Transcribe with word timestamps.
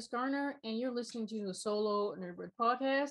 Cass 0.00 0.08
Garner, 0.08 0.56
and 0.64 0.78
you're 0.78 0.90
listening 0.90 1.26
to 1.26 1.46
the 1.46 1.52
Solo 1.52 2.14
Nerdbird 2.16 2.52
podcast. 2.58 3.10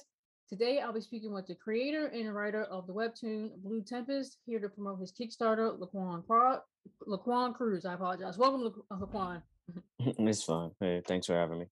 Today, 0.49 0.79
I'll 0.79 0.91
be 0.91 1.01
speaking 1.01 1.31
with 1.31 1.45
the 1.45 1.53
creator 1.53 2.07
and 2.07 2.33
writer 2.33 2.63
of 2.63 2.87
the 2.87 2.93
webtoon 2.93 3.51
Blue 3.57 3.83
Tempest, 3.83 4.37
here 4.47 4.59
to 4.59 4.69
promote 4.69 4.99
his 4.99 5.11
Kickstarter, 5.11 5.77
Laquan, 5.77 6.25
Pro- 6.25 6.61
Laquan 7.07 7.53
Cruz. 7.53 7.85
I 7.85 7.93
apologize. 7.93 8.39
Welcome, 8.39 8.73
La- 8.89 8.97
Laquan. 8.97 9.43
it's 9.99 10.41
fine. 10.41 10.71
Hey, 10.79 11.03
thanks 11.05 11.27
for 11.27 11.35
having 11.35 11.59
me. 11.59 11.65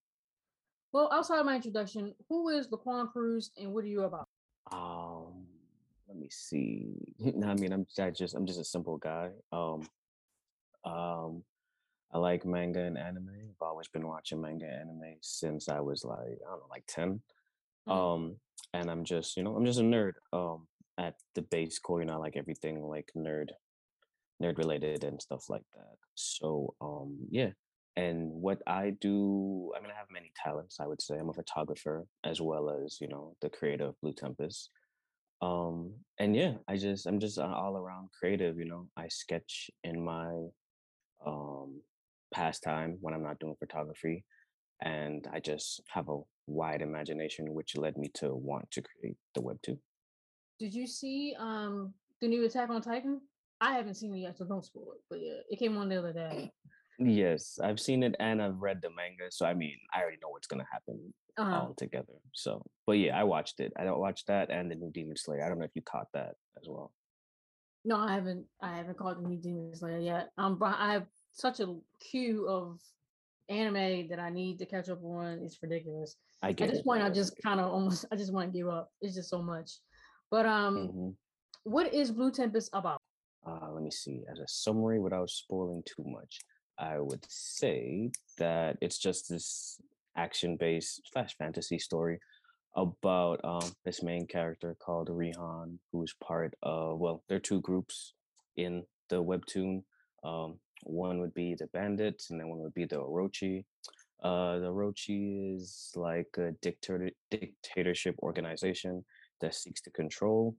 Well, 0.93 1.09
outside 1.11 1.39
of 1.39 1.47
my 1.47 1.55
introduction, 1.55 2.13
who 2.29 2.49
is 2.49 2.67
Laquan 2.67 3.11
Cruz 3.11 3.49
and 3.57 3.73
what 3.73 3.85
are 3.85 3.87
you 3.87 4.03
about? 4.03 4.27
Um, 4.71 5.47
let 6.07 6.15
me 6.15 6.27
see. 6.29 6.93
No, 7.33 7.47
I 7.47 7.55
mean, 7.55 7.73
I'm 7.73 7.87
I 7.99 8.11
just 8.11 8.35
I'm 8.35 8.45
just 8.45 8.59
a 8.59 8.63
simple 8.63 8.97
guy. 8.97 9.31
Um, 9.51 9.81
um, 10.85 11.43
I 12.13 12.19
like 12.19 12.45
manga 12.45 12.81
and 12.81 12.97
anime. 12.97 13.29
I've 13.29 13.67
always 13.67 13.87
been 13.87 14.07
watching 14.07 14.41
manga 14.41 14.65
and 14.65 14.89
anime 14.89 15.17
since 15.21 15.69
I 15.69 15.79
was 15.79 16.03
like 16.03 16.19
I 16.19 16.49
don't 16.49 16.59
know, 16.59 16.67
like 16.69 16.85
10 16.87 17.21
Mm. 17.87 17.93
Um, 17.93 18.35
and 18.73 18.91
I'm 18.91 19.03
just 19.03 19.37
you 19.37 19.43
know 19.43 19.55
I'm 19.55 19.65
just 19.65 19.79
a 19.79 19.83
nerd. 19.83 20.13
Um, 20.33 20.67
at 20.99 21.15
the 21.35 21.43
base 21.43 21.77
core, 21.77 21.99
you 21.99 22.07
know, 22.07 22.13
I 22.13 22.17
like 22.17 22.35
everything 22.35 22.81
like 22.81 23.11
nerd, 23.15 23.49
nerd 24.41 24.57
related 24.57 25.03
and 25.03 25.21
stuff 25.21 25.47
like 25.47 25.65
that. 25.75 25.95
So 26.15 26.73
um, 26.81 27.17
yeah. 27.29 27.51
And 27.95 28.31
what 28.31 28.61
I 28.67 28.91
do, 29.01 29.71
I 29.75 29.81
mean, 29.81 29.91
I 29.91 29.97
have 29.97 30.07
many 30.11 30.31
talents. 30.43 30.79
I 30.79 30.87
would 30.87 31.01
say 31.01 31.17
I'm 31.17 31.29
a 31.29 31.33
photographer 31.33 32.05
as 32.23 32.41
well 32.41 32.69
as 32.69 32.97
you 33.01 33.07
know 33.07 33.35
the 33.41 33.49
creator 33.49 33.85
of 33.85 34.01
Blue 34.01 34.13
Tempest. 34.13 34.69
Um, 35.41 35.93
and 36.19 36.35
yeah, 36.35 36.53
I 36.67 36.77
just 36.77 37.05
I'm 37.05 37.19
just 37.19 37.37
an 37.37 37.51
all 37.51 37.77
around 37.77 38.09
creative. 38.19 38.57
You 38.57 38.65
know, 38.65 38.87
I 38.97 39.07
sketch 39.07 39.69
in 39.83 40.03
my 40.03 40.47
um 41.25 41.81
pastime 42.33 42.97
when 43.01 43.13
I'm 43.13 43.23
not 43.23 43.39
doing 43.39 43.55
photography, 43.59 44.23
and 44.81 45.27
I 45.31 45.39
just 45.39 45.81
have 45.89 46.09
a 46.09 46.19
wide 46.47 46.81
imagination, 46.81 47.53
which 47.53 47.75
led 47.77 47.97
me 47.97 48.09
to 48.15 48.33
want 48.35 48.69
to 48.71 48.81
create 48.81 49.17
the 49.35 49.41
webtoon. 49.41 49.79
Did 50.59 50.73
you 50.73 50.87
see 50.87 51.35
um 51.37 51.93
the 52.21 52.27
new 52.27 52.45
Attack 52.45 52.69
on 52.69 52.81
Titan? 52.81 53.21
I 53.61 53.73
haven't 53.73 53.95
seen 53.95 54.13
it 54.15 54.19
yet, 54.19 54.37
so 54.37 54.45
don't 54.45 54.63
spoil 54.65 54.91
it. 54.95 55.01
But 55.09 55.19
yeah, 55.21 55.39
it 55.49 55.59
came 55.59 55.77
on 55.77 55.89
the 55.89 55.97
other 55.99 56.13
day. 56.13 56.51
Yes, 56.99 57.59
I've 57.63 57.79
seen 57.79 58.01
it 58.01 58.15
and 58.19 58.41
I've 58.41 58.57
read 58.57 58.81
the 58.81 58.89
manga, 58.89 59.25
so 59.29 59.45
I 59.45 59.53
mean, 59.53 59.77
I 59.93 60.01
already 60.01 60.17
know 60.19 60.29
what's 60.29 60.47
gonna 60.47 60.65
happen 60.71 61.13
Uh, 61.37 61.43
all 61.67 61.73
together. 61.77 62.15
So, 62.33 62.65
but 62.87 62.93
yeah, 62.93 63.15
I 63.15 63.23
watched 63.23 63.59
it. 63.59 63.71
I 63.77 63.83
don't 63.83 63.99
watch 63.99 64.25
that 64.25 64.49
and 64.49 64.71
the 64.71 64.75
new 64.75 64.89
Demon 64.91 65.15
Slayer. 65.15 65.45
I 65.45 65.47
don't 65.47 65.59
know 65.59 65.65
if 65.65 65.75
you 65.75 65.83
caught 65.83 66.07
that 66.15 66.33
as 66.59 66.67
well. 66.67 66.91
no, 67.85 67.97
I 67.97 68.15
haven't. 68.15 68.47
I 68.63 68.75
haven't 68.75 68.97
caught 68.97 69.21
the 69.21 69.27
new 69.29 69.37
Demon 69.39 69.75
Slayer 69.75 69.99
yet. 69.99 70.29
Um, 70.39 70.57
but 70.57 70.73
I 70.79 70.93
have 70.93 71.05
such 71.31 71.59
a 71.59 71.75
queue 71.99 72.47
of 72.47 72.79
anime 73.49 74.07
that 74.09 74.19
I 74.19 74.29
need 74.29 74.59
to 74.59 74.65
catch 74.65 74.89
up 74.89 75.03
on. 75.03 75.39
It's 75.43 75.61
ridiculous. 75.61 76.15
I 76.41 76.49
At 76.49 76.57
this 76.57 76.79
it. 76.79 76.85
point, 76.85 77.01
I 77.03 77.09
just 77.09 77.33
kind 77.41 77.59
of 77.59 77.71
almost. 77.71 78.05
I 78.11 78.15
just 78.15 78.33
want 78.33 78.51
to 78.51 78.57
give 78.57 78.67
up. 78.67 78.91
It's 79.01 79.15
just 79.15 79.29
so 79.29 79.41
much. 79.41 79.71
But 80.29 80.45
um, 80.45 80.75
Mhm. 80.89 81.15
what 81.63 81.93
is 81.93 82.11
Blue 82.11 82.31
Tempest 82.31 82.69
about? 82.73 83.01
Uh, 83.45 83.71
let 83.71 83.81
me 83.83 83.91
see. 83.91 84.23
As 84.29 84.39
a 84.39 84.47
summary, 84.47 84.99
without 84.99 85.29
spoiling 85.29 85.81
too 85.85 86.03
much, 86.05 86.39
I 86.77 86.99
would 86.99 87.25
say 87.29 88.11
that 88.37 88.77
it's 88.81 88.97
just 88.97 89.29
this 89.29 89.79
action-based 90.15 91.01
slash 91.11 91.35
fantasy 91.37 91.77
story 91.79 92.19
about 92.75 93.39
um 93.43 93.71
this 93.85 94.03
main 94.03 94.27
character 94.27 94.75
called 94.79 95.07
Rihan, 95.09 95.79
who's 95.91 96.13
part 96.21 96.53
of 96.61 96.99
well, 96.99 97.23
there 97.27 97.37
are 97.37 97.39
two 97.51 97.61
groups 97.61 98.13
in 98.57 98.83
the 99.09 99.23
webtoon. 99.23 99.83
Um, 100.23 100.59
one 100.83 101.19
would 101.19 101.33
be 101.33 101.55
the 101.55 101.67
bandits, 101.67 102.29
and 102.29 102.39
then 102.39 102.49
one 102.49 102.59
would 102.59 102.73
be 102.73 102.85
the 102.85 102.97
Orochi. 102.97 103.65
Uh, 104.23 104.59
the 104.59 104.71
Orochi 104.71 105.55
is 105.55 105.91
like 105.95 106.27
a 106.37 106.51
dictator 106.61 107.11
dictatorship 107.29 108.15
organization 108.23 109.05
that 109.41 109.55
seeks 109.55 109.81
to 109.81 109.91
control 109.91 110.55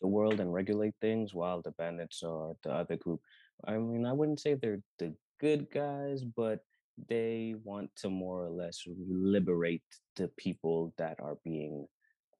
the 0.00 0.08
world 0.08 0.40
and 0.40 0.52
regulate 0.52 0.94
things, 1.00 1.34
while 1.34 1.60
the 1.62 1.72
bandits 1.72 2.22
are 2.22 2.52
the 2.62 2.72
other 2.72 2.96
group. 2.96 3.20
I 3.66 3.76
mean, 3.76 4.06
I 4.06 4.12
wouldn't 4.12 4.40
say 4.40 4.54
they're 4.54 4.82
the 4.98 5.14
good 5.40 5.70
guys, 5.70 6.22
but 6.24 6.60
they 7.08 7.54
want 7.64 7.90
to 7.96 8.10
more 8.10 8.44
or 8.44 8.50
less 8.50 8.82
liberate 9.08 9.82
the 10.16 10.28
people 10.36 10.92
that 10.98 11.18
are 11.20 11.38
being 11.44 11.86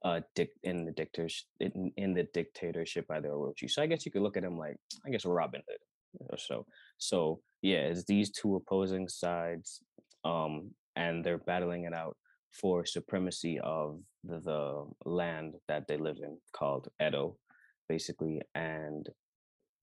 uh 0.02 0.20
dic- 0.34 0.58
in 0.62 0.86
the 0.86 0.92
dictatorship 0.92 1.46
in, 1.60 1.92
in 1.96 2.14
the 2.14 2.26
dictatorship 2.32 3.06
by 3.06 3.20
the 3.20 3.28
Orochi. 3.28 3.70
So 3.70 3.82
I 3.82 3.86
guess 3.86 4.06
you 4.06 4.12
could 4.12 4.22
look 4.22 4.36
at 4.36 4.42
them 4.42 4.58
like 4.58 4.76
I 5.06 5.10
guess 5.10 5.24
Robin 5.24 5.62
Hood 5.68 5.78
or 6.18 6.38
so. 6.38 6.66
So 6.98 7.40
yeah, 7.62 7.80
it's 7.80 8.04
these 8.04 8.30
two 8.30 8.56
opposing 8.56 9.08
sides, 9.08 9.80
um, 10.24 10.70
and 10.96 11.24
they're 11.24 11.38
battling 11.38 11.84
it 11.84 11.94
out 11.94 12.16
for 12.52 12.84
supremacy 12.84 13.60
of 13.60 14.00
the, 14.24 14.40
the 14.40 14.84
land 15.04 15.54
that 15.68 15.86
they 15.86 15.96
live 15.96 16.16
in 16.22 16.36
called 16.52 16.88
Edo, 17.00 17.36
basically. 17.88 18.40
And 18.54 19.08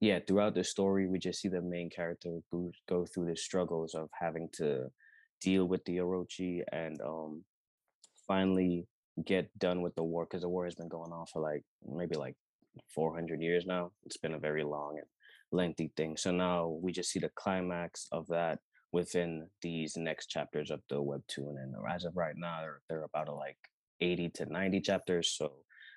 yeah, 0.01 0.19
throughout 0.27 0.55
the 0.55 0.65
story, 0.65 1.07
we 1.07 1.19
just 1.19 1.41
see 1.41 1.49
the 1.49 1.63
main 1.63 1.91
character 1.91 2.39
go, 2.51 2.71
go 2.89 3.07
through 3.07 3.27
the 3.27 3.37
struggles 3.37 3.95
of 3.95 4.09
having 4.13 4.49
to 4.55 4.87
deal 5.41 5.67
with 5.67 5.85
the 5.85 5.99
Orochi 5.99 6.63
and 6.73 6.99
um 7.03 7.45
finally 8.27 8.87
get 9.25 9.49
done 9.59 9.83
with 9.83 9.95
the 9.95 10.03
war 10.03 10.25
because 10.25 10.43
the 10.43 10.49
war 10.49 10.65
has 10.65 10.75
been 10.75 10.89
going 10.89 11.13
on 11.13 11.27
for 11.27 11.41
like 11.41 11.63
maybe 11.87 12.17
like 12.17 12.35
400 12.95 13.41
years 13.41 13.65
now. 13.67 13.93
It's 14.05 14.17
been 14.17 14.35
a 14.35 14.39
very 14.39 14.63
long 14.65 14.97
and 14.99 15.07
lengthy 15.57 15.91
thing. 15.97 16.17
So 16.17 16.31
now 16.31 16.79
we 16.83 16.93
just 16.93 17.11
see 17.11 17.19
the 17.19 17.31
climax 17.35 18.07
of 18.13 18.27
that 18.29 18.59
within 18.93 19.49
these 19.63 19.97
next 19.97 20.27
chapters 20.27 20.71
of 20.71 20.81
the 20.89 20.97
webtoon. 20.97 21.55
And 21.63 21.75
as 21.91 22.05
of 22.05 22.17
right 22.17 22.35
now, 22.37 22.61
they're, 22.61 22.81
they're 22.89 23.05
about 23.05 23.29
a, 23.29 23.35
like 23.35 23.59
80 24.01 24.31
to 24.37 24.47
90 24.47 24.81
chapters. 24.81 25.35
So 25.37 25.53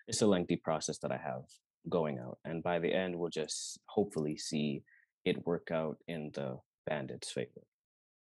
it's 0.07 0.21
a 0.21 0.27
lengthy 0.27 0.55
process 0.55 0.97
that 0.99 1.11
I 1.11 1.17
have 1.17 1.43
going 1.89 2.19
out. 2.19 2.37
And 2.45 2.63
by 2.63 2.79
the 2.79 2.93
end, 2.93 3.15
we'll 3.15 3.29
just 3.29 3.79
hopefully 3.87 4.37
see 4.37 4.83
it 5.25 5.45
work 5.45 5.69
out 5.71 5.97
in 6.07 6.31
the 6.33 6.57
bandits' 6.87 7.31
favor. 7.31 7.61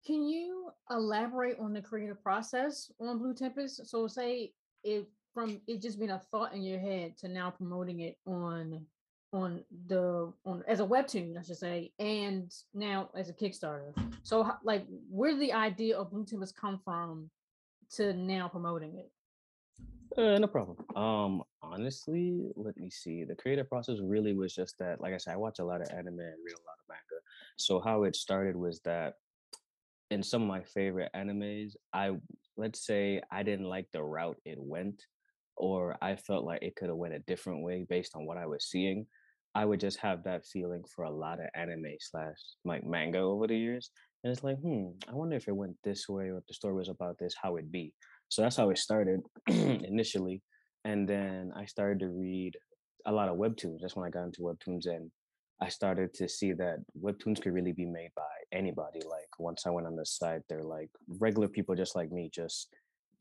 Can 0.05 0.27
you 0.27 0.71
elaborate 0.89 1.57
on 1.59 1.73
the 1.73 1.81
creative 1.81 2.21
process 2.23 2.91
on 2.99 3.19
Blue 3.19 3.33
Tempest? 3.33 3.87
So 3.87 4.07
say 4.07 4.51
if 4.83 5.05
from 5.33 5.61
it 5.67 5.81
just 5.81 5.99
being 5.99 6.11
a 6.11 6.21
thought 6.31 6.53
in 6.53 6.61
your 6.61 6.79
head 6.79 7.17
to 7.19 7.27
now 7.27 7.51
promoting 7.51 8.01
it 8.01 8.17
on 8.25 8.85
on 9.33 9.63
the 9.87 10.31
on 10.45 10.63
as 10.67 10.79
a 10.79 10.85
webtoon, 10.85 11.37
I 11.37 11.43
should 11.43 11.57
say, 11.57 11.91
and 11.99 12.53
now 12.73 13.09
as 13.15 13.29
a 13.29 13.33
Kickstarter. 13.33 13.93
So 14.23 14.49
like 14.63 14.85
where 15.09 15.37
the 15.37 15.53
idea 15.53 15.97
of 15.97 16.11
Blue 16.11 16.25
Tempest 16.25 16.55
come 16.55 16.79
from 16.83 17.29
to 17.95 18.13
now 18.13 18.47
promoting 18.47 18.97
it? 18.97 19.11
Uh, 20.17 20.37
no 20.37 20.47
problem. 20.47 20.77
Um, 20.95 21.43
honestly, 21.61 22.51
let 22.55 22.75
me 22.77 22.89
see. 22.89 23.23
The 23.23 23.35
creative 23.35 23.69
process 23.69 23.99
really 24.01 24.33
was 24.33 24.53
just 24.53 24.77
that, 24.79 24.99
like 24.99 25.13
I 25.13 25.17
said, 25.17 25.33
I 25.33 25.37
watch 25.37 25.59
a 25.59 25.63
lot 25.63 25.81
of 25.81 25.89
anime 25.89 26.19
and 26.19 26.19
read 26.19 26.53
a 26.53 26.67
lot 26.67 26.77
of 26.79 26.89
manga. 26.89 27.21
So 27.57 27.79
how 27.79 28.03
it 28.03 28.17
started 28.17 28.57
was 28.57 28.81
that 28.81 29.13
in 30.09 30.21
some 30.21 30.41
of 30.41 30.47
my 30.49 30.61
favorite 30.63 31.11
animes, 31.15 31.75
I 31.93 32.17
let's 32.57 32.85
say 32.85 33.21
I 33.31 33.43
didn't 33.43 33.69
like 33.69 33.87
the 33.93 34.03
route 34.03 34.37
it 34.43 34.57
went, 34.59 35.05
or 35.55 35.97
I 36.01 36.17
felt 36.17 36.43
like 36.43 36.61
it 36.61 36.75
could 36.75 36.89
have 36.89 36.97
went 36.97 37.13
a 37.13 37.19
different 37.19 37.63
way 37.63 37.85
based 37.89 38.13
on 38.15 38.25
what 38.25 38.37
I 38.37 38.45
was 38.45 38.65
seeing. 38.65 39.07
I 39.53 39.65
would 39.65 39.79
just 39.79 39.99
have 39.99 40.23
that 40.23 40.45
feeling 40.45 40.83
for 40.95 41.03
a 41.03 41.11
lot 41.11 41.39
of 41.39 41.47
anime 41.55 41.95
slash 41.99 42.37
like 42.63 42.85
manga 42.85 43.19
over 43.19 43.47
the 43.47 43.57
years. 43.57 43.91
And 44.23 44.31
it's 44.31 44.43
like, 44.43 44.57
hmm, 44.59 44.89
I 45.09 45.13
wonder 45.13 45.35
if 45.35 45.47
it 45.47 45.55
went 45.55 45.75
this 45.83 46.07
way 46.07 46.29
or 46.29 46.37
if 46.37 46.47
the 46.47 46.53
story 46.53 46.75
was 46.75 46.89
about 46.89 47.17
this, 47.19 47.35
how 47.41 47.57
it'd 47.57 47.71
be. 47.71 47.93
So 48.29 48.41
that's 48.41 48.55
how 48.55 48.69
it 48.69 48.77
started 48.77 49.21
initially. 49.47 50.41
And 50.85 51.07
then 51.07 51.51
I 51.55 51.65
started 51.65 51.99
to 51.99 52.09
read 52.09 52.55
a 53.05 53.11
lot 53.11 53.29
of 53.29 53.37
webtoons. 53.37 53.79
That's 53.81 53.95
when 53.95 54.05
I 54.05 54.09
got 54.09 54.25
into 54.25 54.41
webtoons 54.41 54.85
and 54.85 55.11
I 55.61 55.69
started 55.69 56.13
to 56.15 56.27
see 56.27 56.53
that 56.53 56.77
webtoons 56.99 57.41
could 57.41 57.53
really 57.53 57.71
be 57.71 57.85
made 57.85 58.11
by 58.15 58.23
anybody. 58.51 58.99
Like 59.07 59.29
once 59.37 59.67
I 59.67 59.69
went 59.69 59.85
on 59.85 59.95
the 59.95 60.05
site, 60.05 60.41
they're 60.49 60.63
like 60.63 60.89
regular 61.19 61.47
people 61.47 61.75
just 61.75 61.95
like 61.95 62.11
me, 62.11 62.31
just 62.33 62.69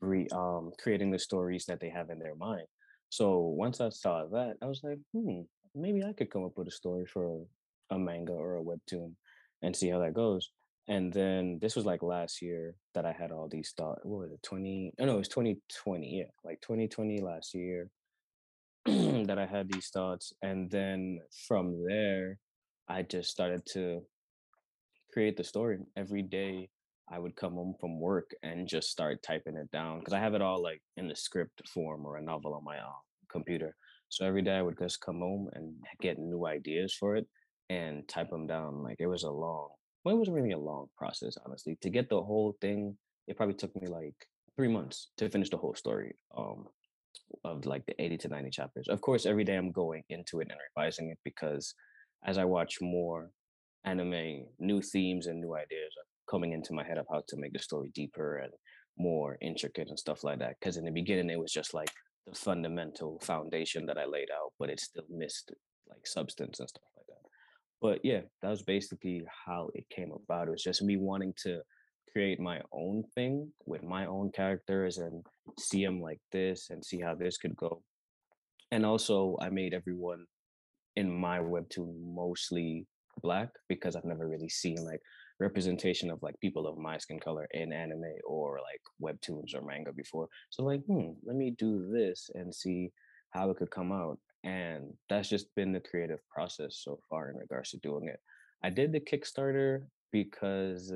re 0.01 0.27
um 0.31 0.71
creating 0.81 1.11
the 1.11 1.19
stories 1.19 1.65
that 1.65 1.79
they 1.79 1.89
have 1.89 2.09
in 2.09 2.17
their 2.19 2.35
mind. 2.35 2.65
So 3.09 3.39
once 3.39 3.79
I 3.81 3.89
saw 3.89 4.25
that, 4.31 4.55
I 4.61 4.65
was 4.65 4.81
like, 4.83 4.97
hmm, 5.13 5.41
maybe 5.75 6.03
I 6.03 6.13
could 6.13 6.29
come 6.29 6.43
up 6.43 6.57
with 6.57 6.67
a 6.67 6.71
story 6.71 7.05
for 7.05 7.45
a 7.89 7.97
manga 7.97 8.33
or 8.33 8.57
a 8.57 8.63
webtoon 8.63 9.13
and 9.61 9.75
see 9.75 9.89
how 9.89 9.99
that 9.99 10.13
goes. 10.13 10.49
And 10.87 11.13
then 11.13 11.59
this 11.61 11.75
was 11.75 11.85
like 11.85 12.01
last 12.01 12.41
year 12.41 12.75
that 12.95 13.05
I 13.05 13.11
had 13.11 13.31
all 13.31 13.47
these 13.47 13.73
thoughts. 13.77 14.01
What 14.03 14.21
was 14.21 14.31
it? 14.31 14.43
20? 14.43 14.93
Oh 14.99 15.05
no, 15.05 15.15
it 15.15 15.19
was 15.19 15.27
2020. 15.27 16.17
Yeah, 16.17 16.25
like 16.43 16.59
2020 16.61 17.21
last 17.21 17.53
year 17.53 17.89
that 18.85 19.37
I 19.37 19.45
had 19.45 19.71
these 19.71 19.89
thoughts. 19.89 20.33
And 20.41 20.69
then 20.69 21.19
from 21.47 21.85
there, 21.87 22.39
I 22.89 23.03
just 23.03 23.29
started 23.29 23.65
to 23.73 24.01
create 25.13 25.37
the 25.37 25.43
story. 25.43 25.79
Every 25.95 26.23
day 26.23 26.69
I 27.09 27.19
would 27.19 27.35
come 27.35 27.53
home 27.53 27.75
from 27.79 27.99
work 27.99 28.31
and 28.41 28.67
just 28.67 28.89
start 28.89 29.21
typing 29.21 29.55
it 29.55 29.69
down 29.71 29.99
because 29.99 30.13
I 30.13 30.19
have 30.19 30.33
it 30.33 30.41
all 30.41 30.61
like 30.61 30.81
in 30.97 31.07
the 31.07 31.15
script 31.15 31.67
form 31.69 32.05
or 32.05 32.17
a 32.17 32.21
novel 32.21 32.53
on 32.53 32.63
my 32.63 32.77
uh, 32.77 32.99
computer. 33.29 33.75
So 34.11 34.25
every 34.25 34.41
day 34.41 34.55
I 34.55 34.61
would 34.61 34.77
just 34.77 35.01
come 35.01 35.19
home 35.19 35.49
and 35.53 35.73
get 36.01 36.19
new 36.19 36.45
ideas 36.45 36.93
for 36.93 37.15
it 37.15 37.25
and 37.69 38.07
type 38.07 38.29
them 38.29 38.45
down. 38.45 38.83
Like 38.83 38.97
it 38.99 39.07
was 39.07 39.23
a 39.23 39.31
long 39.31 39.69
well, 40.03 40.15
it 40.15 40.17
wasn't 40.17 40.35
really 40.35 40.51
a 40.51 40.57
long 40.57 40.87
process, 40.97 41.37
honestly. 41.45 41.77
To 41.81 41.89
get 41.89 42.09
the 42.09 42.21
whole 42.21 42.57
thing, 42.59 42.97
it 43.27 43.37
probably 43.37 43.55
took 43.55 43.75
me 43.79 43.87
like 43.87 44.15
three 44.55 44.67
months 44.67 45.09
to 45.17 45.29
finish 45.29 45.49
the 45.49 45.57
whole 45.57 45.75
story 45.75 46.15
um, 46.35 46.65
of 47.43 47.65
like 47.65 47.85
the 47.85 48.01
80 48.01 48.17
to 48.17 48.27
90 48.29 48.49
chapters. 48.49 48.87
Of 48.89 49.01
course, 49.01 49.25
every 49.25 49.43
day 49.43 49.55
I'm 49.55 49.71
going 49.71 50.03
into 50.09 50.39
it 50.39 50.47
and 50.49 50.59
revising 50.75 51.09
it 51.09 51.19
because 51.23 51.73
as 52.25 52.37
I 52.37 52.45
watch 52.45 52.81
more 52.81 53.29
anime, 53.85 54.45
new 54.59 54.81
themes 54.81 55.27
and 55.27 55.39
new 55.39 55.55
ideas 55.55 55.93
are 55.97 56.31
coming 56.31 56.53
into 56.53 56.73
my 56.73 56.83
head 56.83 56.97
of 56.97 57.05
how 57.11 57.23
to 57.27 57.37
make 57.37 57.53
the 57.53 57.59
story 57.59 57.91
deeper 57.93 58.37
and 58.37 58.51
more 58.97 59.37
intricate 59.39 59.89
and 59.89 59.99
stuff 59.99 60.23
like 60.23 60.39
that. 60.39 60.55
Because 60.59 60.77
in 60.77 60.85
the 60.85 60.91
beginning, 60.91 61.29
it 61.29 61.39
was 61.39 61.51
just 61.51 61.73
like 61.75 61.91
the 62.27 62.35
fundamental 62.35 63.19
foundation 63.21 63.85
that 63.87 63.97
I 63.97 64.05
laid 64.05 64.29
out, 64.31 64.53
but 64.59 64.69
it 64.69 64.79
still 64.79 65.05
missed 65.09 65.51
like 65.89 66.05
substance 66.05 66.59
and 66.59 66.69
stuff 66.69 66.83
like 66.95 67.07
that. 67.07 67.29
But 67.81 67.99
yeah, 68.03 68.21
that 68.41 68.49
was 68.49 68.61
basically 68.61 69.23
how 69.45 69.69
it 69.73 69.85
came 69.89 70.11
about. 70.11 70.47
It 70.47 70.51
was 70.51 70.63
just 70.63 70.83
me 70.83 70.97
wanting 70.97 71.33
to 71.43 71.61
create 72.11 72.39
my 72.39 72.61
own 72.71 73.03
thing 73.15 73.51
with 73.65 73.83
my 73.83 74.05
own 74.05 74.31
characters 74.31 74.97
and 74.97 75.25
see 75.59 75.83
them 75.83 76.01
like 76.01 76.19
this 76.31 76.69
and 76.69 76.83
see 76.83 76.99
how 76.99 77.15
this 77.15 77.37
could 77.37 77.55
go. 77.55 77.81
And 78.71 78.85
also, 78.85 79.37
I 79.41 79.49
made 79.49 79.73
everyone 79.73 80.25
in 80.95 81.11
my 81.11 81.39
webtoon 81.39 81.93
mostly 82.01 82.85
black 83.21 83.49
because 83.67 83.95
I've 83.95 84.05
never 84.05 84.27
really 84.27 84.49
seen 84.49 84.77
like 84.83 85.01
representation 85.41 86.11
of 86.11 86.21
like 86.21 86.39
people 86.39 86.67
of 86.67 86.77
my 86.77 86.97
skin 86.97 87.19
color 87.19 87.47
in 87.51 87.73
anime 87.73 88.13
or 88.25 88.59
like 88.69 88.81
webtoons 89.01 89.55
or 89.55 89.61
manga 89.61 89.91
before. 89.91 90.27
So 90.51 90.63
like, 90.63 90.81
hmm, 90.85 91.09
let 91.23 91.35
me 91.35 91.55
do 91.57 91.89
this 91.91 92.29
and 92.35 92.53
see 92.53 92.91
how 93.31 93.49
it 93.49 93.57
could 93.57 93.71
come 93.71 93.91
out. 93.91 94.19
And 94.43 94.93
that's 95.09 95.29
just 95.29 95.53
been 95.55 95.71
the 95.71 95.79
creative 95.79 96.19
process 96.29 96.79
so 96.83 96.99
far 97.09 97.29
in 97.29 97.37
regards 97.37 97.71
to 97.71 97.77
doing 97.77 98.07
it. 98.07 98.19
I 98.63 98.69
did 98.69 98.91
the 98.91 98.99
Kickstarter 98.99 99.83
because 100.11 100.93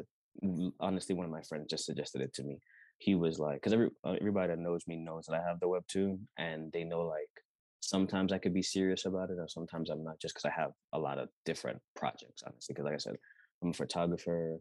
honestly, 0.80 1.16
one 1.16 1.26
of 1.26 1.32
my 1.32 1.42
friends 1.42 1.68
just 1.70 1.86
suggested 1.86 2.22
it 2.22 2.34
to 2.36 2.44
me. 2.44 2.60
He 3.00 3.16
was 3.16 3.40
like, 3.40 3.56
because 3.56 3.74
every 3.74 3.90
uh, 4.06 4.16
everybody 4.22 4.50
that 4.50 4.60
knows 4.60 4.88
me 4.88 4.96
knows 4.96 5.26
that 5.26 5.36
I 5.36 5.48
have 5.48 5.60
the 5.60 5.68
webtoon, 5.68 6.20
and 6.38 6.72
they 6.72 6.86
know 6.86 7.02
like 7.02 7.34
sometimes 7.82 8.32
I 8.32 8.38
could 8.38 8.54
be 8.54 8.62
serious 8.62 9.06
about 9.06 9.32
it, 9.32 9.38
or 9.38 9.48
sometimes 9.50 9.90
I'm 9.90 10.04
not, 10.04 10.20
just 10.20 10.34
because 10.34 10.46
I 10.46 10.62
have 10.62 10.72
a 10.94 11.00
lot 11.00 11.20
of 11.20 11.28
different 11.46 11.80
projects. 11.96 12.42
Honestly, 12.46 12.74
because 12.74 12.86
like 12.86 12.94
I 12.94 12.98
said, 12.98 13.18
I'm 13.66 13.72
a 13.72 13.74
photographer. 13.74 14.60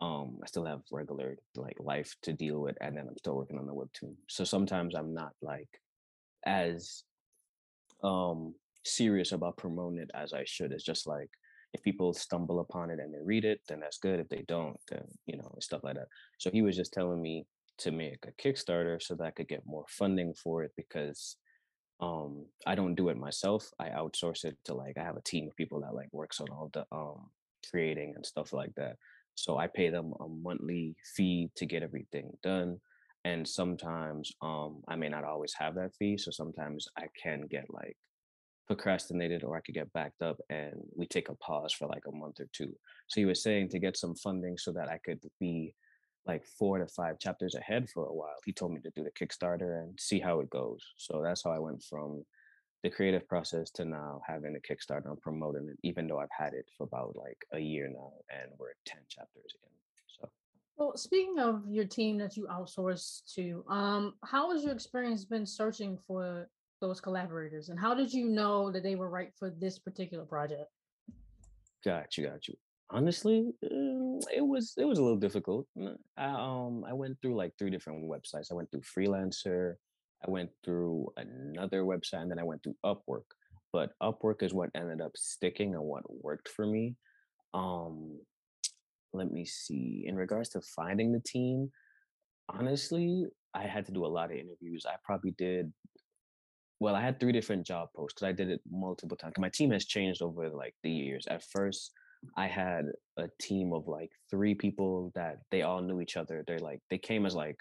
Um, 0.00 0.38
I 0.42 0.46
still 0.46 0.64
have 0.64 0.80
regular 0.90 1.36
like 1.54 1.76
life 1.78 2.14
to 2.22 2.32
deal 2.32 2.60
with, 2.60 2.76
and 2.80 2.96
then 2.96 3.06
I'm 3.08 3.16
still 3.18 3.36
working 3.36 3.58
on 3.58 3.66
the 3.66 3.74
webtoon. 3.74 4.14
So 4.28 4.44
sometimes 4.44 4.94
I'm 4.94 5.14
not 5.14 5.32
like 5.40 5.68
as 6.44 7.04
um 8.02 8.54
serious 8.84 9.32
about 9.32 9.58
promoting 9.58 10.00
it 10.00 10.10
as 10.14 10.32
I 10.32 10.44
should. 10.46 10.72
It's 10.72 10.84
just 10.84 11.06
like 11.06 11.30
if 11.74 11.82
people 11.82 12.12
stumble 12.12 12.58
upon 12.60 12.90
it 12.90 12.98
and 12.98 13.14
they 13.14 13.20
read 13.22 13.44
it, 13.44 13.60
then 13.68 13.80
that's 13.80 13.98
good. 13.98 14.18
If 14.18 14.28
they 14.28 14.44
don't, 14.48 14.76
then 14.90 15.04
you 15.26 15.36
know, 15.36 15.54
stuff 15.60 15.84
like 15.84 15.94
that. 15.94 16.08
So 16.38 16.50
he 16.50 16.62
was 16.62 16.76
just 16.76 16.92
telling 16.92 17.22
me 17.22 17.46
to 17.78 17.92
make 17.92 18.24
a 18.26 18.42
Kickstarter 18.42 19.00
so 19.00 19.14
that 19.14 19.24
I 19.24 19.30
could 19.30 19.48
get 19.48 19.62
more 19.64 19.84
funding 19.88 20.34
for 20.34 20.64
it 20.64 20.72
because 20.76 21.36
um 22.00 22.46
I 22.66 22.74
don't 22.74 22.96
do 22.96 23.10
it 23.10 23.16
myself. 23.16 23.70
I 23.78 23.90
outsource 23.90 24.44
it 24.44 24.56
to 24.64 24.74
like 24.74 24.98
I 24.98 25.04
have 25.04 25.16
a 25.16 25.22
team 25.22 25.46
of 25.46 25.56
people 25.56 25.82
that 25.82 25.94
like 25.94 26.08
works 26.10 26.40
on 26.40 26.48
all 26.50 26.70
the 26.72 26.84
um 26.90 27.30
creating 27.70 28.14
and 28.16 28.24
stuff 28.24 28.52
like 28.52 28.74
that. 28.76 28.96
So 29.34 29.58
I 29.58 29.66
pay 29.66 29.88
them 29.90 30.12
a 30.20 30.28
monthly 30.28 30.96
fee 31.16 31.50
to 31.56 31.66
get 31.66 31.82
everything 31.82 32.36
done. 32.42 32.78
And 33.24 33.46
sometimes 33.46 34.32
um 34.42 34.82
I 34.88 34.96
may 34.96 35.08
not 35.08 35.24
always 35.24 35.54
have 35.54 35.74
that 35.76 35.94
fee. 35.98 36.18
So 36.18 36.30
sometimes 36.30 36.88
I 36.96 37.06
can 37.22 37.46
get 37.50 37.66
like 37.70 37.96
procrastinated 38.66 39.42
or 39.42 39.56
I 39.56 39.60
could 39.60 39.74
get 39.74 39.92
backed 39.92 40.22
up 40.22 40.38
and 40.48 40.74
we 40.96 41.06
take 41.06 41.28
a 41.28 41.34
pause 41.36 41.72
for 41.72 41.88
like 41.88 42.04
a 42.06 42.14
month 42.14 42.38
or 42.38 42.48
two. 42.52 42.72
So 43.08 43.20
he 43.20 43.24
was 43.24 43.42
saying 43.42 43.70
to 43.70 43.80
get 43.80 43.96
some 43.96 44.14
funding 44.14 44.56
so 44.58 44.72
that 44.72 44.88
I 44.88 44.98
could 45.04 45.20
be 45.40 45.74
like 46.26 46.44
four 46.58 46.78
to 46.78 46.86
five 46.86 47.18
chapters 47.18 47.56
ahead 47.56 47.88
for 47.90 48.06
a 48.06 48.14
while. 48.14 48.36
He 48.44 48.52
told 48.52 48.72
me 48.72 48.80
to 48.82 48.90
do 48.94 49.02
the 49.02 49.10
Kickstarter 49.10 49.82
and 49.82 49.98
see 49.98 50.20
how 50.20 50.40
it 50.40 50.50
goes. 50.50 50.84
So 50.96 51.20
that's 51.22 51.42
how 51.42 51.50
I 51.50 51.58
went 51.58 51.82
from 51.82 52.24
the 52.82 52.90
creative 52.90 53.28
process 53.28 53.70
to 53.70 53.84
now 53.84 54.22
having 54.26 54.56
a 54.56 54.72
Kickstarter 54.72 55.10
and 55.10 55.20
promoting 55.20 55.68
it, 55.68 55.78
even 55.82 56.06
though 56.06 56.18
I've 56.18 56.28
had 56.36 56.54
it 56.54 56.66
for 56.76 56.84
about 56.84 57.14
like 57.16 57.44
a 57.52 57.58
year 57.58 57.88
now 57.88 58.12
and 58.30 58.50
we're 58.58 58.70
at 58.70 58.76
10 58.86 58.98
chapters 59.08 59.54
in. 59.62 59.70
So 60.06 60.28
well, 60.76 60.96
speaking 60.96 61.38
of 61.38 61.62
your 61.68 61.84
team 61.84 62.16
that 62.18 62.36
you 62.36 62.46
outsource 62.50 63.22
to, 63.34 63.64
um, 63.68 64.14
how 64.24 64.50
has 64.52 64.64
your 64.64 64.72
experience 64.72 65.24
been 65.24 65.44
searching 65.44 65.98
for 66.06 66.48
those 66.80 67.00
collaborators, 67.00 67.68
and 67.68 67.78
how 67.78 67.94
did 67.94 68.12
you 68.12 68.26
know 68.26 68.70
that 68.70 68.82
they 68.82 68.94
were 68.94 69.10
right 69.10 69.32
for 69.38 69.50
this 69.50 69.78
particular 69.78 70.24
project? 70.24 70.70
Got 71.84 72.16
you, 72.16 72.26
got 72.26 72.48
you. 72.48 72.54
Honestly, 72.88 73.52
um, 73.70 74.20
it 74.34 74.40
was 74.40 74.74
it 74.78 74.84
was 74.84 74.98
a 74.98 75.02
little 75.02 75.18
difficult. 75.18 75.66
I, 76.16 76.24
um, 76.24 76.84
I 76.88 76.92
went 76.94 77.20
through 77.20 77.36
like 77.36 77.52
three 77.58 77.70
different 77.70 78.04
websites. 78.04 78.50
I 78.50 78.54
went 78.54 78.70
through 78.70 78.80
Freelancer, 78.80 79.74
I 80.26 80.30
went 80.30 80.50
through 80.64 81.12
another 81.16 81.82
website, 81.82 82.22
and 82.22 82.30
then 82.30 82.38
I 82.38 82.44
went 82.44 82.62
through 82.62 82.76
Upwork. 82.84 83.24
But 83.72 83.92
Upwork 84.02 84.42
is 84.42 84.52
what 84.52 84.70
ended 84.74 85.00
up 85.00 85.12
sticking 85.16 85.74
and 85.74 85.84
what 85.84 86.02
worked 86.08 86.48
for 86.48 86.66
me. 86.66 86.96
Um, 87.54 88.18
let 89.12 89.30
me 89.30 89.44
see. 89.44 90.04
In 90.06 90.16
regards 90.16 90.50
to 90.50 90.60
finding 90.60 91.12
the 91.12 91.20
team, 91.20 91.70
honestly, 92.48 93.26
I 93.54 93.62
had 93.62 93.86
to 93.86 93.92
do 93.92 94.04
a 94.04 94.08
lot 94.08 94.30
of 94.30 94.36
interviews. 94.36 94.84
I 94.86 94.96
probably 95.04 95.32
did 95.32 95.72
well, 96.80 96.96
I 96.96 97.02
had 97.02 97.20
three 97.20 97.32
different 97.32 97.66
job 97.66 97.90
posts 97.94 98.14
because 98.14 98.28
I 98.28 98.32
did 98.32 98.48
it 98.48 98.62
multiple 98.70 99.16
times. 99.16 99.34
My 99.38 99.50
team 99.50 99.70
has 99.70 99.84
changed 99.84 100.22
over 100.22 100.48
like 100.48 100.74
the 100.82 100.90
years. 100.90 101.26
At 101.28 101.44
first, 101.44 101.92
I 102.36 102.46
had 102.46 102.86
a 103.18 103.28
team 103.38 103.74
of 103.74 103.86
like 103.86 104.10
three 104.30 104.54
people 104.54 105.12
that 105.14 105.40
they 105.50 105.60
all 105.62 105.82
knew 105.82 106.00
each 106.00 106.16
other. 106.16 106.42
They're 106.46 106.58
like 106.58 106.80
they 106.88 106.98
came 106.98 107.26
as 107.26 107.34
like 107.34 107.58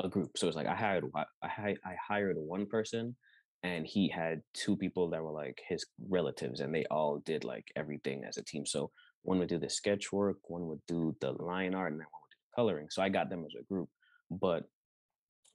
a 0.00 0.08
group. 0.08 0.36
So 0.36 0.46
it's 0.46 0.56
like 0.56 0.66
I 0.66 0.74
hired 0.74 1.04
I 1.42 1.76
I, 1.84 1.96
hired 2.06 2.36
one 2.38 2.66
person, 2.66 3.16
and 3.62 3.86
he 3.86 4.08
had 4.08 4.42
two 4.54 4.76
people 4.76 5.10
that 5.10 5.22
were 5.22 5.32
like 5.32 5.60
his 5.68 5.84
relatives, 6.08 6.60
and 6.60 6.74
they 6.74 6.84
all 6.90 7.18
did 7.24 7.44
like 7.44 7.66
everything 7.76 8.24
as 8.24 8.36
a 8.36 8.44
team. 8.44 8.66
So 8.66 8.90
one 9.22 9.38
would 9.38 9.48
do 9.48 9.58
the 9.58 9.70
sketch 9.70 10.12
work, 10.12 10.38
one 10.44 10.66
would 10.68 10.80
do 10.86 11.14
the 11.20 11.32
line 11.32 11.74
art, 11.74 11.92
and 11.92 12.00
then 12.00 12.06
one 12.10 12.20
would 12.22 12.30
do 12.30 12.38
the 12.42 12.56
coloring. 12.56 12.88
So 12.90 13.02
I 13.02 13.08
got 13.08 13.30
them 13.30 13.44
as 13.44 13.54
a 13.58 13.64
group. 13.64 13.88
But 14.30 14.64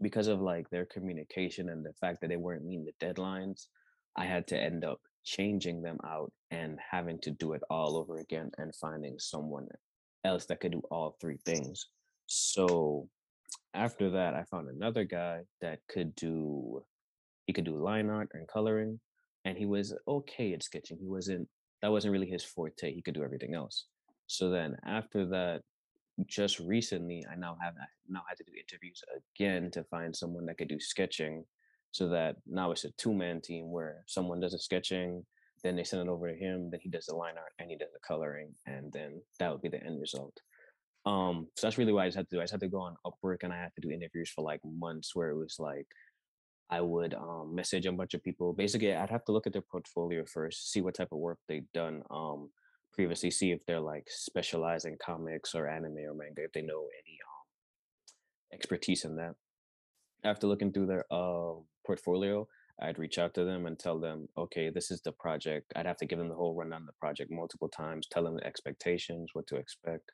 because 0.02 0.28
of 0.28 0.42
like 0.42 0.70
their 0.70 0.86
communication 0.86 1.70
and 1.70 1.86
the 1.86 1.94
fact 1.94 2.22
that 2.22 2.28
they 2.28 2.38
weren't 2.38 2.66
meeting 2.66 2.86
the 2.86 3.06
deadlines, 3.06 3.68
I 4.18 4.26
had 4.26 4.48
to 4.48 4.60
end 4.60 4.84
up 4.84 5.00
changing 5.24 5.82
them 5.82 5.98
out 6.06 6.32
and 6.52 6.78
having 6.92 7.20
to 7.22 7.32
do 7.32 7.54
it 7.54 7.62
all 7.70 7.98
over 7.98 8.18
again 8.18 8.52
and 8.58 8.76
finding 8.76 9.18
someone 9.18 9.68
else 10.26 10.46
that 10.46 10.60
could 10.60 10.74
do 10.74 10.82
all 10.92 11.16
three 11.20 11.40
things. 11.46 11.88
So 12.28 13.08
after 13.74 14.10
that, 14.12 14.34
I 14.34 14.44
found 14.44 14.70
another 14.70 15.04
guy 15.04 15.42
that 15.62 15.80
could 15.90 16.16
do 16.16 16.84
he 17.46 17.54
could 17.54 17.66
do 17.66 17.76
line 17.76 18.10
art 18.10 18.30
and 18.34 18.48
coloring, 18.48 19.00
and 19.44 19.58
he 19.58 19.66
was 19.66 19.94
okay 20.08 20.54
at 20.54 20.64
sketching. 20.64 20.98
He 20.98 21.08
wasn't 21.08 21.48
that 21.82 21.92
wasn't 21.92 22.14
really 22.14 22.30
his 22.30 22.44
forte. 22.44 22.94
He 22.94 23.02
could 23.02 23.14
do 23.14 23.24
everything 23.24 23.54
else. 23.54 23.86
So 24.28 24.50
then 24.50 24.78
after 24.86 25.26
that, 25.28 25.64
just 26.26 26.60
recently 26.60 27.26
I 27.30 27.36
now 27.36 27.58
have 27.62 27.74
I 27.76 27.86
now 28.08 28.22
had 28.28 28.38
to 28.38 28.44
do 28.44 28.52
interviews 28.58 29.02
again 29.36 29.72
to 29.72 29.84
find 29.84 30.16
someone 30.16 30.46
that 30.46 30.58
could 30.58 30.68
do 30.68 30.80
sketching 30.80 31.46
so 31.92 32.08
that 32.10 32.38
now 32.48 32.72
it's 32.72 32.86
a 32.86 32.92
two-man 32.92 33.42
team 33.42 33.72
where 33.72 34.04
someone 34.08 34.40
does 34.40 34.52
the 34.52 34.60
sketching 34.60 35.26
then 35.64 35.76
they 35.76 35.84
send 35.84 36.02
it 36.02 36.12
over 36.12 36.32
to 36.32 36.38
him 36.38 36.70
then 36.70 36.80
he 36.82 36.90
does 36.90 37.06
the 37.06 37.16
line 37.16 37.38
art 37.38 37.54
and 37.60 37.70
he 37.70 37.78
does 37.78 37.92
the 37.94 38.00
coloring 38.08 38.54
and 38.68 38.92
then 38.94 39.22
that 39.40 39.52
would 39.52 39.62
be 39.62 39.70
the 39.70 39.84
end 39.84 40.00
result 40.00 40.40
um 41.06 41.48
so 41.56 41.68
that's 41.68 41.78
really 41.78 41.92
what 41.92 42.04
i 42.04 42.08
just 42.08 42.18
had 42.18 42.30
to 42.30 42.36
do 42.36 42.40
i 42.40 42.44
just 42.44 42.52
had 42.52 42.60
to 42.60 42.68
go 42.68 42.80
on 42.80 42.96
upwork 43.06 43.44
and 43.44 43.52
i 43.52 43.58
had 43.58 43.72
to 43.76 43.82
do 43.82 43.94
interviews 43.94 44.30
for 44.30 44.44
like 44.44 44.62
months 44.64 45.12
where 45.14 45.30
it 45.30 45.38
was 45.38 45.58
like 45.60 45.88
i 46.70 46.80
would 46.80 47.14
um 47.14 47.54
message 47.54 47.86
a 47.86 47.92
bunch 47.92 48.14
of 48.14 48.24
people 48.24 48.54
basically 48.54 48.94
i'd 48.94 49.10
have 49.10 49.26
to 49.26 49.32
look 49.32 49.46
at 49.46 49.54
their 49.54 49.62
portfolio 49.62 50.24
first 50.26 50.72
see 50.72 50.82
what 50.82 50.96
type 50.96 51.12
of 51.12 51.20
work 51.20 51.40
they've 51.48 51.72
done 51.74 52.02
um 52.10 52.50
previously, 52.94 53.32
see 53.32 53.52
if 53.52 53.66
they're 53.66 53.80
like 53.80 54.08
specialized 54.08 54.86
in 54.86 54.98
comics 55.04 55.56
or 55.56 55.68
anime 55.68 55.98
or 55.98 56.14
manga, 56.14 56.44
if 56.44 56.54
they 56.54 56.62
know 56.62 56.88
any 57.04 57.18
um, 57.28 58.54
expertise 58.54 59.04
in 59.04 59.16
that. 59.18 59.36
After 60.24 60.48
looking 60.48 60.72
through 60.72 60.86
their 60.86 61.06
uh, 61.12 61.56
portfolio, 61.86 62.48
I'd 62.82 63.00
reach 63.00 63.18
out 63.18 63.34
to 63.34 63.44
them 63.44 63.66
and 63.66 63.78
tell 63.78 64.00
them, 64.00 64.28
okay, 64.38 64.70
this 64.70 64.90
is 64.90 65.02
the 65.02 65.12
project. 65.12 65.74
I'd 65.76 65.86
have 65.86 65.98
to 65.98 66.06
give 66.06 66.20
them 66.20 66.30
the 66.30 66.36
whole 66.36 66.56
rundown 66.56 66.82
of 66.82 66.88
the 66.88 66.94
project 67.00 67.30
multiple 67.32 67.68
times, 67.70 68.08
tell 68.10 68.24
them 68.24 68.36
the 68.36 68.46
expectations, 68.46 69.32
what 69.34 69.48
to 69.48 69.58
expect, 69.58 70.12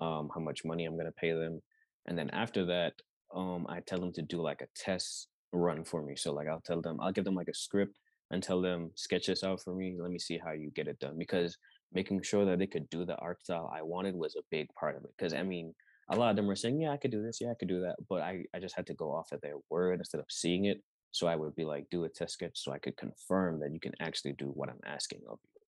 um, 0.00 0.30
how 0.34 0.40
much 0.40 0.64
money 0.64 0.84
I'm 0.84 0.94
going 0.94 1.06
to 1.06 1.12
pay 1.12 1.32
them. 1.32 1.60
And 2.06 2.16
then 2.18 2.30
after 2.30 2.64
that, 2.66 2.94
um, 3.34 3.66
I 3.68 3.80
tell 3.80 3.98
them 3.98 4.12
to 4.14 4.22
do 4.22 4.40
like 4.40 4.60
a 4.60 4.68
test 4.74 5.28
run 5.52 5.84
for 5.84 6.02
me. 6.02 6.16
So 6.16 6.32
like 6.32 6.48
I'll 6.48 6.62
tell 6.62 6.80
them, 6.80 6.98
I'll 7.00 7.12
give 7.12 7.24
them 7.24 7.34
like 7.34 7.48
a 7.48 7.54
script 7.54 7.98
and 8.30 8.42
tell 8.42 8.60
them 8.60 8.90
sketch 8.94 9.26
this 9.26 9.44
out 9.44 9.62
for 9.62 9.74
me. 9.74 9.96
Let 10.00 10.10
me 10.10 10.18
see 10.18 10.38
how 10.38 10.52
you 10.52 10.70
get 10.70 10.88
it 10.88 10.98
done 10.98 11.16
because 11.18 11.56
making 11.92 12.22
sure 12.22 12.44
that 12.44 12.58
they 12.58 12.66
could 12.66 12.88
do 12.90 13.04
the 13.04 13.16
art 13.16 13.42
style 13.42 13.70
I 13.74 13.82
wanted 13.82 14.14
was 14.14 14.36
a 14.36 14.42
big 14.50 14.68
part 14.78 14.96
of 14.96 15.04
it. 15.04 15.10
Because 15.16 15.34
I 15.34 15.42
mean, 15.42 15.74
a 16.10 16.16
lot 16.16 16.30
of 16.30 16.36
them 16.36 16.46
were 16.46 16.56
saying, 16.56 16.80
"Yeah, 16.80 16.90
I 16.90 16.96
could 16.96 17.10
do 17.12 17.22
this. 17.22 17.40
Yeah, 17.40 17.50
I 17.50 17.54
could 17.54 17.68
do 17.68 17.80
that," 17.82 17.96
but 18.08 18.22
I 18.22 18.44
I 18.54 18.58
just 18.58 18.76
had 18.76 18.86
to 18.86 18.94
go 18.94 19.12
off 19.12 19.32
of 19.32 19.40
their 19.40 19.56
word 19.70 20.00
instead 20.00 20.20
of 20.20 20.26
seeing 20.28 20.64
it. 20.64 20.82
So 21.12 21.26
I 21.26 21.36
would 21.36 21.56
be 21.56 21.64
like, 21.64 21.90
do 21.90 22.04
a 22.04 22.08
test 22.08 22.34
sketch 22.34 22.52
so 22.54 22.72
I 22.72 22.78
could 22.78 22.96
confirm 22.96 23.58
that 23.60 23.72
you 23.72 23.80
can 23.80 23.92
actually 24.00 24.32
do 24.34 24.46
what 24.46 24.68
I'm 24.68 24.80
asking 24.84 25.22
of 25.28 25.38
you. 25.42 25.60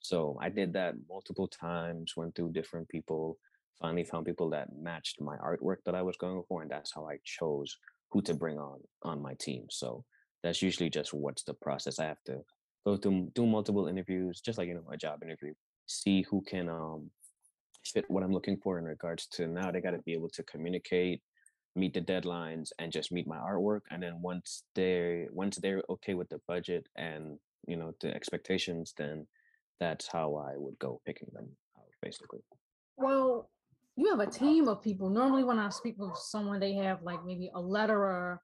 So 0.00 0.36
I 0.40 0.48
did 0.48 0.72
that 0.72 0.94
multiple 1.08 1.48
times, 1.48 2.16
went 2.16 2.34
through 2.34 2.52
different 2.52 2.88
people, 2.88 3.38
finally 3.80 4.04
found 4.04 4.26
people 4.26 4.50
that 4.50 4.68
matched 4.80 5.20
my 5.20 5.36
artwork 5.36 5.78
that 5.84 5.94
I 5.94 6.02
was 6.02 6.16
going 6.16 6.42
for, 6.48 6.62
and 6.62 6.70
that's 6.70 6.92
how 6.94 7.06
I 7.06 7.18
chose 7.24 7.76
who 8.10 8.22
to 8.22 8.34
bring 8.34 8.58
on 8.58 8.80
on 9.02 9.22
my 9.22 9.34
team. 9.34 9.66
So 9.70 10.04
that's 10.42 10.62
usually 10.62 10.90
just 10.90 11.12
what's 11.12 11.42
the 11.42 11.54
process. 11.54 11.98
I 11.98 12.06
have 12.06 12.22
to 12.26 12.40
go 12.86 12.96
through 12.96 13.30
do 13.34 13.46
multiple 13.46 13.86
interviews, 13.86 14.40
just 14.40 14.58
like 14.58 14.68
you 14.68 14.74
know 14.74 14.90
a 14.92 14.96
job 14.96 15.22
interview, 15.22 15.52
see 15.86 16.22
who 16.22 16.42
can 16.42 16.68
um 16.68 17.10
fit 17.84 18.04
what 18.08 18.22
I'm 18.22 18.32
looking 18.32 18.58
for 18.62 18.78
in 18.78 18.84
regards 18.84 19.26
to 19.28 19.46
now 19.46 19.70
they 19.70 19.80
got 19.80 19.92
to 19.92 19.98
be 19.98 20.12
able 20.12 20.28
to 20.30 20.42
communicate, 20.42 21.22
meet 21.74 21.94
the 21.94 22.00
deadlines, 22.00 22.70
and 22.78 22.92
just 22.92 23.12
meet 23.12 23.26
my 23.26 23.38
artwork. 23.38 23.80
And 23.90 24.02
then 24.02 24.20
once 24.20 24.64
they 24.74 25.26
once 25.30 25.56
they're 25.56 25.82
okay 25.90 26.14
with 26.14 26.28
the 26.28 26.40
budget 26.46 26.86
and 26.96 27.38
you 27.66 27.76
know 27.76 27.92
the 28.00 28.14
expectations, 28.14 28.94
then 28.96 29.26
that's 29.80 30.08
how 30.08 30.34
I 30.36 30.56
would 30.56 30.78
go 30.78 31.00
picking 31.06 31.28
them 31.32 31.48
out 31.76 31.84
basically. 32.02 32.40
Well, 32.96 33.48
you 33.98 34.08
have 34.10 34.20
a 34.20 34.30
team 34.30 34.68
of 34.68 34.80
people. 34.80 35.10
Normally, 35.10 35.42
when 35.42 35.58
I 35.58 35.70
speak 35.70 35.96
with 35.98 36.16
someone, 36.16 36.60
they 36.60 36.74
have 36.74 37.02
like 37.02 37.24
maybe 37.26 37.50
a 37.52 37.60
letterer, 37.60 38.38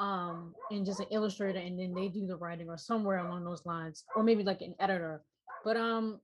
um, 0.00 0.52
and 0.72 0.84
just 0.84 0.98
an 0.98 1.06
illustrator, 1.12 1.60
and 1.60 1.78
then 1.78 1.94
they 1.94 2.08
do 2.08 2.26
the 2.26 2.36
writing 2.36 2.68
or 2.68 2.76
somewhere 2.76 3.18
along 3.18 3.44
those 3.44 3.64
lines, 3.64 4.04
or 4.16 4.24
maybe 4.24 4.42
like 4.42 4.62
an 4.62 4.74
editor. 4.80 5.22
But 5.64 5.76
um, 5.76 6.18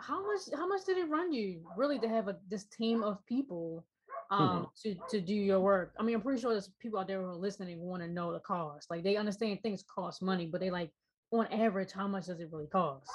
how 0.00 0.26
much 0.26 0.40
how 0.52 0.66
much 0.66 0.84
did 0.84 0.98
it 0.98 1.08
run 1.08 1.32
you 1.32 1.60
really 1.76 2.00
to 2.00 2.08
have 2.08 2.26
a 2.26 2.36
this 2.50 2.64
team 2.64 3.04
of 3.04 3.24
people 3.26 3.86
hmm 4.30 4.40
um 4.40 4.66
to 4.82 4.96
to 5.10 5.20
do 5.20 5.34
your 5.34 5.60
work? 5.60 5.94
I 5.96 6.02
mean, 6.02 6.16
I'm 6.16 6.20
pretty 6.20 6.40
sure 6.40 6.50
there's 6.50 6.70
people 6.80 6.98
out 6.98 7.06
there 7.06 7.20
who 7.20 7.28
are 7.28 7.36
listening 7.36 7.78
want 7.80 8.02
to 8.02 8.08
know 8.08 8.32
the 8.32 8.40
cost. 8.40 8.90
Like 8.90 9.04
they 9.04 9.14
understand 9.14 9.60
things 9.62 9.84
cost 9.94 10.22
money, 10.22 10.46
but 10.46 10.60
they 10.60 10.72
like 10.72 10.90
on 11.30 11.46
average, 11.52 11.92
how 11.92 12.08
much 12.08 12.26
does 12.26 12.40
it 12.40 12.48
really 12.50 12.66
cost? 12.66 13.08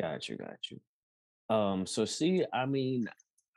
Got 0.00 0.26
you, 0.30 0.36
got 0.36 0.58
you. 0.70 0.80
Um, 1.54 1.86
so 1.86 2.06
see, 2.06 2.44
I 2.52 2.64
mean, 2.66 3.08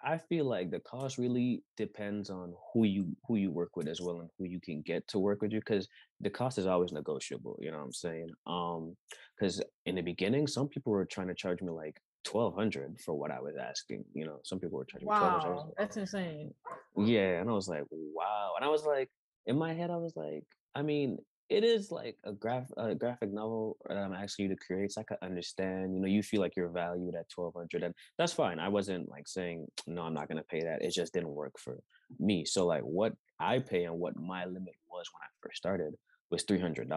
I 0.03 0.18
feel 0.18 0.46
like 0.46 0.72
the 0.72 0.79
cost 0.79 1.18
really 1.18 1.62
depends 1.75 2.29
on 2.29 2.53
who 2.74 2.86
you 2.86 3.15
who 3.27 3.36
you 3.36 3.51
work 3.51 3.75
with 3.75 3.88
as 3.88 4.00
well 4.00 4.22
and 4.22 4.29
who 4.38 4.46
you 4.46 4.60
can 4.60 4.82
get 4.82 5.08
to 5.10 5.20
work 5.20 5.41
with 5.41 5.51
you 5.51 5.60
because 5.60 5.88
the 6.22 6.29
cost 6.29 6.58
is 6.58 6.65
always 6.65 6.91
negotiable, 6.91 7.58
you 7.60 7.72
know 7.72 7.77
what 7.77 7.86
I'm 7.86 7.94
saying? 7.94 8.29
Um, 8.48 8.96
because 9.38 9.62
in 9.86 9.96
the 9.96 10.01
beginning, 10.01 10.48
some 10.48 10.68
people 10.68 10.94
were 10.94 11.06
trying 11.06 11.27
to 11.27 11.34
charge 11.34 11.62
me 11.62 11.70
like 11.70 12.01
1200 12.29 13.00
for 13.00 13.13
what 13.13 13.32
I 13.32 13.39
was 13.39 13.56
asking, 13.56 14.06
you 14.13 14.25
know, 14.25 14.39
some 14.44 14.60
people 14.60 14.77
were 14.77 14.86
charging 14.86 15.08
me 15.08 15.13
1200. 15.13 15.56
Wow, 15.56 15.74
that's 15.77 15.98
insane. 15.98 16.53
yeah, 16.98 17.39
and 17.39 17.50
I 17.50 17.53
was 17.53 17.68
like, 17.68 17.84
wow. 17.91 18.53
And 18.56 18.65
I 18.65 18.70
was 18.70 18.86
like, 18.86 19.10
in 19.46 19.58
my 19.58 19.74
head, 19.74 19.89
I 19.89 19.98
was 19.98 20.13
like, 20.15 20.44
I 20.75 20.82
mean, 20.82 21.18
it 21.50 21.63
is 21.63 21.91
like 21.91 22.15
a 22.24 22.32
graph 22.32 22.72
a 22.77 22.94
graphic 22.94 23.34
novel 23.34 23.77
that 23.88 23.98
I'm 23.98 24.13
asking 24.13 24.50
you 24.50 24.56
to 24.56 24.65
create. 24.65 24.91
So 24.91 25.01
I 25.01 25.03
could 25.03 25.18
understand, 25.22 25.96
you 25.96 26.01
know, 26.01 26.08
you 26.08 26.22
feel 26.22 26.41
like 26.41 26.56
you're 26.56 26.70
valued 26.70 27.15
at 27.15 27.25
1200 27.34 27.84
and 27.84 27.94
that's 28.18 28.34
fine. 28.34 28.60
I 28.60 28.70
wasn't 28.70 29.10
like 29.10 29.27
saying, 29.27 29.68
no, 29.88 30.03
I'm 30.03 30.13
not 30.13 30.27
gonna 30.27 30.44
pay 30.44 30.62
that. 30.62 30.84
It 30.84 30.94
just 30.94 31.13
didn't 31.13 31.29
work 31.29 31.58
for 31.58 31.79
me. 32.20 32.46
So 32.46 32.65
like 32.65 32.84
what 32.84 33.13
I 33.39 33.60
pay 33.60 33.86
and 33.86 34.00
what 34.00 34.15
my 34.15 34.46
limit 34.46 34.75
was 34.89 35.08
when 35.12 35.22
I 35.24 35.29
first 35.41 35.58
started 35.58 35.96
was 36.29 36.46
$300 36.46 36.88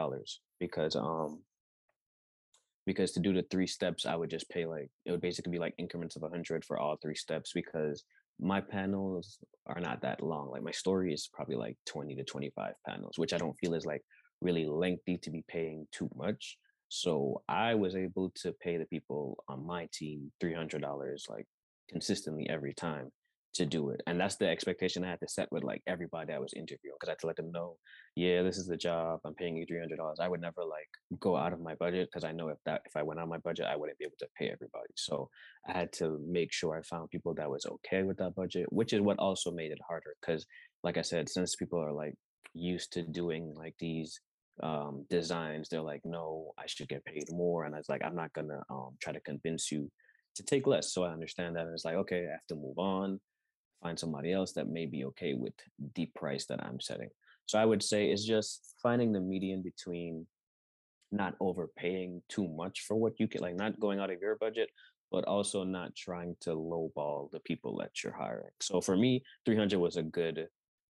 because 0.60 0.96
um 0.96 1.40
because 2.84 3.12
to 3.12 3.20
do 3.20 3.32
the 3.32 3.44
three 3.50 3.66
steps 3.66 4.06
i 4.06 4.14
would 4.14 4.30
just 4.30 4.48
pay 4.48 4.66
like 4.66 4.90
it 5.04 5.10
would 5.10 5.20
basically 5.20 5.52
be 5.52 5.58
like 5.58 5.74
increments 5.78 6.16
of 6.16 6.22
100 6.22 6.64
for 6.64 6.78
all 6.78 6.96
three 6.96 7.14
steps 7.14 7.52
because 7.54 8.04
my 8.40 8.60
panels 8.60 9.38
are 9.66 9.80
not 9.80 10.02
that 10.02 10.22
long 10.22 10.50
like 10.50 10.62
my 10.62 10.70
story 10.72 11.12
is 11.12 11.30
probably 11.32 11.56
like 11.56 11.76
20 11.86 12.16
to 12.16 12.24
25 12.24 12.74
panels 12.86 13.18
which 13.18 13.32
i 13.32 13.38
don't 13.38 13.56
feel 13.58 13.74
is 13.74 13.86
like 13.86 14.02
really 14.42 14.66
lengthy 14.66 15.16
to 15.18 15.30
be 15.30 15.44
paying 15.48 15.86
too 15.92 16.10
much 16.14 16.58
so 16.88 17.42
i 17.48 17.74
was 17.74 17.96
able 17.96 18.30
to 18.34 18.52
pay 18.60 18.76
the 18.76 18.84
people 18.86 19.42
on 19.48 19.66
my 19.66 19.88
team 19.92 20.30
$300 20.42 20.82
like 21.28 21.46
consistently 21.88 22.48
every 22.48 22.74
time 22.74 23.10
to 23.54 23.66
do 23.66 23.90
it 23.90 24.00
and 24.06 24.18
that's 24.18 24.36
the 24.36 24.48
expectation 24.48 25.04
i 25.04 25.10
had 25.10 25.20
to 25.20 25.28
set 25.28 25.50
with 25.52 25.62
like 25.62 25.82
everybody 25.86 26.32
i 26.32 26.38
was 26.38 26.54
interviewing 26.54 26.96
because 26.98 27.08
i 27.08 27.12
had 27.12 27.18
to 27.18 27.26
let 27.26 27.36
them 27.36 27.52
know 27.52 27.76
yeah, 28.14 28.42
this 28.42 28.58
is 28.58 28.66
the 28.66 28.76
job. 28.76 29.20
I'm 29.24 29.34
paying 29.34 29.56
you 29.56 29.64
three 29.64 29.78
hundred 29.78 29.96
dollars. 29.96 30.18
I 30.20 30.28
would 30.28 30.40
never 30.40 30.62
like 30.62 30.88
go 31.18 31.36
out 31.36 31.54
of 31.54 31.60
my 31.60 31.74
budget 31.74 32.08
because 32.10 32.24
I 32.24 32.32
know 32.32 32.48
if 32.48 32.58
that 32.66 32.82
if 32.84 32.94
I 32.94 33.02
went 33.02 33.20
on 33.20 33.28
my 33.28 33.38
budget, 33.38 33.66
I 33.66 33.76
wouldn't 33.76 33.98
be 33.98 34.04
able 34.04 34.16
to 34.20 34.28
pay 34.38 34.50
everybody. 34.50 34.92
So 34.96 35.30
I 35.66 35.72
had 35.72 35.92
to 35.94 36.20
make 36.28 36.52
sure 36.52 36.76
I 36.76 36.82
found 36.82 37.10
people 37.10 37.34
that 37.34 37.50
was 37.50 37.64
okay 37.64 38.02
with 38.02 38.18
that 38.18 38.34
budget, 38.34 38.70
which 38.70 38.92
is 38.92 39.00
what 39.00 39.18
also 39.18 39.50
made 39.50 39.70
it 39.70 39.78
harder. 39.86 40.14
Because, 40.20 40.44
like 40.82 40.98
I 40.98 41.02
said, 41.02 41.30
since 41.30 41.56
people 41.56 41.80
are 41.80 41.92
like 41.92 42.14
used 42.52 42.92
to 42.92 43.02
doing 43.02 43.54
like 43.56 43.74
these 43.78 44.20
um 44.62 45.06
designs, 45.08 45.68
they're 45.68 45.80
like, 45.80 46.04
no, 46.04 46.52
I 46.58 46.64
should 46.66 46.88
get 46.88 47.04
paid 47.04 47.30
more. 47.30 47.64
And 47.64 47.74
I 47.74 47.78
was 47.78 47.88
like, 47.88 48.02
I'm 48.04 48.16
not 48.16 48.32
gonna 48.32 48.62
um 48.70 48.96
try 49.00 49.12
to 49.12 49.20
convince 49.20 49.70
you 49.72 49.90
to 50.36 50.42
take 50.42 50.66
less. 50.66 50.92
So 50.92 51.04
I 51.04 51.12
understand 51.12 51.56
that. 51.56 51.66
And 51.66 51.74
it's 51.74 51.84
like, 51.84 51.96
okay, 51.96 52.26
I 52.28 52.32
have 52.32 52.46
to 52.48 52.54
move 52.54 52.78
on, 52.78 53.20
find 53.82 53.98
somebody 53.98 54.32
else 54.32 54.52
that 54.52 54.68
may 54.68 54.86
be 54.86 55.04
okay 55.06 55.34
with 55.34 55.54
the 55.94 56.06
price 56.14 56.46
that 56.46 56.62
I'm 56.64 56.80
setting. 56.80 57.10
So 57.46 57.58
I 57.58 57.64
would 57.64 57.82
say 57.82 58.10
it's 58.10 58.24
just 58.24 58.74
finding 58.82 59.12
the 59.12 59.20
median 59.20 59.62
between 59.62 60.26
not 61.10 61.34
overpaying 61.40 62.22
too 62.28 62.48
much 62.48 62.80
for 62.86 62.96
what 62.96 63.20
you 63.20 63.28
can, 63.28 63.42
like 63.42 63.56
not 63.56 63.78
going 63.78 64.00
out 64.00 64.10
of 64.10 64.20
your 64.20 64.36
budget, 64.36 64.70
but 65.10 65.24
also 65.24 65.62
not 65.62 65.94
trying 65.94 66.34
to 66.40 66.50
lowball 66.50 67.30
the 67.30 67.40
people 67.40 67.76
that 67.78 68.02
you're 68.02 68.14
hiring. 68.14 68.50
So 68.60 68.80
for 68.80 68.96
me, 68.96 69.22
300 69.44 69.78
was 69.78 69.96
a 69.96 70.02
good 70.02 70.48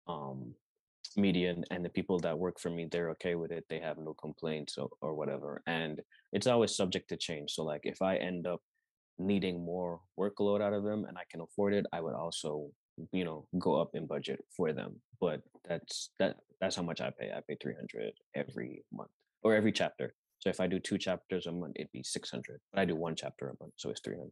um 0.08 0.54
median 1.18 1.64
and 1.72 1.84
the 1.84 1.90
people 1.90 2.20
that 2.20 2.38
work 2.38 2.60
for 2.60 2.70
me 2.70 2.88
they're 2.92 3.10
okay 3.10 3.36
with 3.36 3.52
it 3.52 3.66
they 3.70 3.80
have 3.80 3.98
no 3.98 4.14
complaints 4.14 4.78
or, 4.78 4.90
or 5.02 5.14
whatever 5.14 5.62
and 5.68 6.02
it's 6.32 6.48
always 6.48 6.76
subject 6.76 7.10
to 7.10 7.18
change 7.18 7.52
so 7.52 7.64
like 7.64 7.82
if 7.84 8.02
i 8.02 8.16
end 8.16 8.48
up 8.48 8.62
needing 9.20 9.64
more 9.64 10.02
workload 10.20 10.62
out 10.62 10.74
of 10.74 10.84
them 10.84 11.06
and 11.06 11.18
I 11.18 11.24
can 11.30 11.42
afford 11.42 11.74
it, 11.74 11.86
I 11.94 12.02
would 12.02 12.14
also, 12.14 12.70
you 13.12 13.26
know, 13.26 13.48
go 13.60 13.80
up 13.80 13.92
in 13.94 14.08
budget 14.08 14.44
for 14.56 14.74
them. 14.74 15.02
But 15.20 15.42
that's 15.68 16.10
that 16.20 16.38
that's 16.60 16.76
how 16.76 16.84
much 16.84 17.02
I 17.02 17.12
pay. 17.18 17.32
I 17.36 17.42
pay 17.48 17.58
300 17.62 18.14
every 18.36 18.84
month 18.92 19.12
or 19.44 19.56
every 19.56 19.72
chapter. 19.72 20.14
So 20.40 20.50
if 20.50 20.60
I 20.60 20.68
do 20.68 20.80
two 20.80 20.98
chapters 20.98 21.46
a 21.46 21.52
month, 21.52 21.74
it'd 21.78 21.92
be 21.92 22.04
600. 22.04 22.60
But 22.72 22.82
I 22.82 22.86
do 22.86 22.96
one 22.96 23.16
chapter 23.16 23.48
a 23.48 23.64
month, 23.64 23.74
so 23.78 23.90
it's 23.90 24.02
300. 24.02 24.30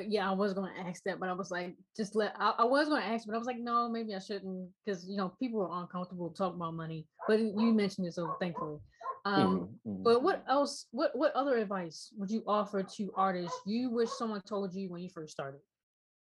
Yeah, 0.00 0.30
I 0.30 0.32
was 0.32 0.54
gonna 0.54 0.72
ask 0.86 1.02
that, 1.04 1.20
but 1.20 1.28
I 1.28 1.32
was 1.32 1.50
like, 1.50 1.76
just 1.96 2.14
let. 2.14 2.34
I, 2.38 2.54
I 2.58 2.64
was 2.64 2.88
gonna 2.88 3.04
ask, 3.04 3.26
but 3.26 3.34
I 3.34 3.38
was 3.38 3.46
like, 3.46 3.58
no, 3.58 3.88
maybe 3.88 4.14
I 4.14 4.18
shouldn't, 4.18 4.68
because 4.84 5.06
you 5.06 5.16
know 5.16 5.32
people 5.38 5.62
are 5.62 5.82
uncomfortable 5.82 6.30
talking 6.30 6.56
about 6.56 6.74
money. 6.74 7.06
But 7.28 7.40
you 7.40 7.72
mentioned 7.74 8.06
it, 8.06 8.14
so 8.14 8.34
thankfully. 8.40 8.78
Um, 9.24 9.68
mhm, 9.86 9.92
mhm. 9.92 10.04
but 10.04 10.22
what 10.22 10.44
else? 10.48 10.86
What 10.92 11.10
what 11.14 11.34
other 11.34 11.58
advice 11.58 12.10
would 12.16 12.30
you 12.30 12.42
offer 12.46 12.82
to 12.82 13.12
artists 13.16 13.58
you 13.66 13.90
wish 13.90 14.10
someone 14.10 14.40
told 14.42 14.74
you 14.74 14.88
when 14.90 15.02
you 15.02 15.10
first 15.10 15.32
started? 15.32 15.60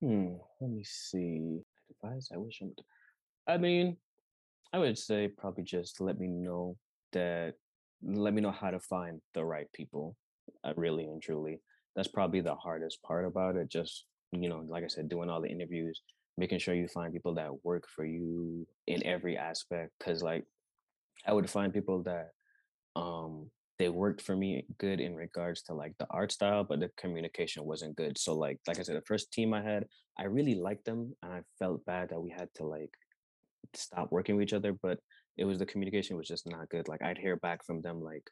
Hmm, 0.00 0.34
let 0.60 0.70
me 0.70 0.84
see. 0.84 1.60
Advice 2.02 2.30
I 2.32 2.36
wish 2.36 2.60
I 2.62 2.66
would. 2.66 2.80
I 3.48 3.58
mean, 3.58 3.96
I 4.72 4.78
would 4.78 4.98
say 4.98 5.28
probably 5.28 5.64
just 5.64 6.00
let 6.00 6.18
me 6.18 6.28
know 6.28 6.76
that 7.12 7.54
let 8.02 8.34
me 8.34 8.40
know 8.40 8.50
how 8.50 8.70
to 8.70 8.78
find 8.78 9.20
the 9.34 9.44
right 9.44 9.70
people, 9.72 10.16
uh, 10.64 10.72
really 10.76 11.04
and 11.04 11.20
truly. 11.20 11.60
That's 11.96 12.08
probably 12.08 12.40
the 12.40 12.54
hardest 12.54 13.02
part 13.02 13.24
about 13.24 13.56
it. 13.56 13.68
Just, 13.68 14.04
you 14.32 14.48
know, 14.48 14.62
like 14.68 14.84
I 14.84 14.88
said, 14.88 15.08
doing 15.08 15.30
all 15.30 15.40
the 15.40 15.48
interviews, 15.50 16.00
making 16.36 16.58
sure 16.60 16.74
you 16.74 16.86
find 16.88 17.12
people 17.12 17.34
that 17.34 17.64
work 17.64 17.84
for 17.88 18.04
you 18.04 18.66
in 18.86 19.04
every 19.04 19.36
aspect. 19.36 19.92
Cause 20.00 20.22
like 20.22 20.44
I 21.26 21.32
would 21.32 21.48
find 21.48 21.72
people 21.72 22.02
that 22.04 22.30
um 22.94 23.50
they 23.78 23.88
worked 23.88 24.22
for 24.22 24.34
me 24.36 24.64
good 24.78 25.00
in 25.00 25.14
regards 25.14 25.62
to 25.62 25.74
like 25.74 25.94
the 25.98 26.06
art 26.10 26.32
style 26.32 26.64
but 26.64 26.80
the 26.80 26.90
communication 26.96 27.64
wasn't 27.64 27.96
good 27.96 28.16
so 28.16 28.34
like 28.34 28.58
like 28.66 28.78
i 28.78 28.82
said 28.82 28.96
the 28.96 29.02
first 29.02 29.32
team 29.32 29.52
i 29.52 29.62
had 29.62 29.84
i 30.18 30.24
really 30.24 30.54
liked 30.54 30.84
them 30.84 31.14
and 31.22 31.32
i 31.32 31.42
felt 31.58 31.84
bad 31.84 32.08
that 32.08 32.20
we 32.20 32.30
had 32.30 32.48
to 32.54 32.64
like 32.64 32.90
stop 33.74 34.10
working 34.10 34.36
with 34.36 34.44
each 34.44 34.54
other 34.54 34.72
but 34.72 34.98
it 35.36 35.44
was 35.44 35.58
the 35.58 35.66
communication 35.66 36.16
was 36.16 36.26
just 36.26 36.48
not 36.48 36.68
good 36.70 36.88
like 36.88 37.02
i'd 37.02 37.18
hear 37.18 37.36
back 37.36 37.64
from 37.64 37.82
them 37.82 38.00
like 38.00 38.30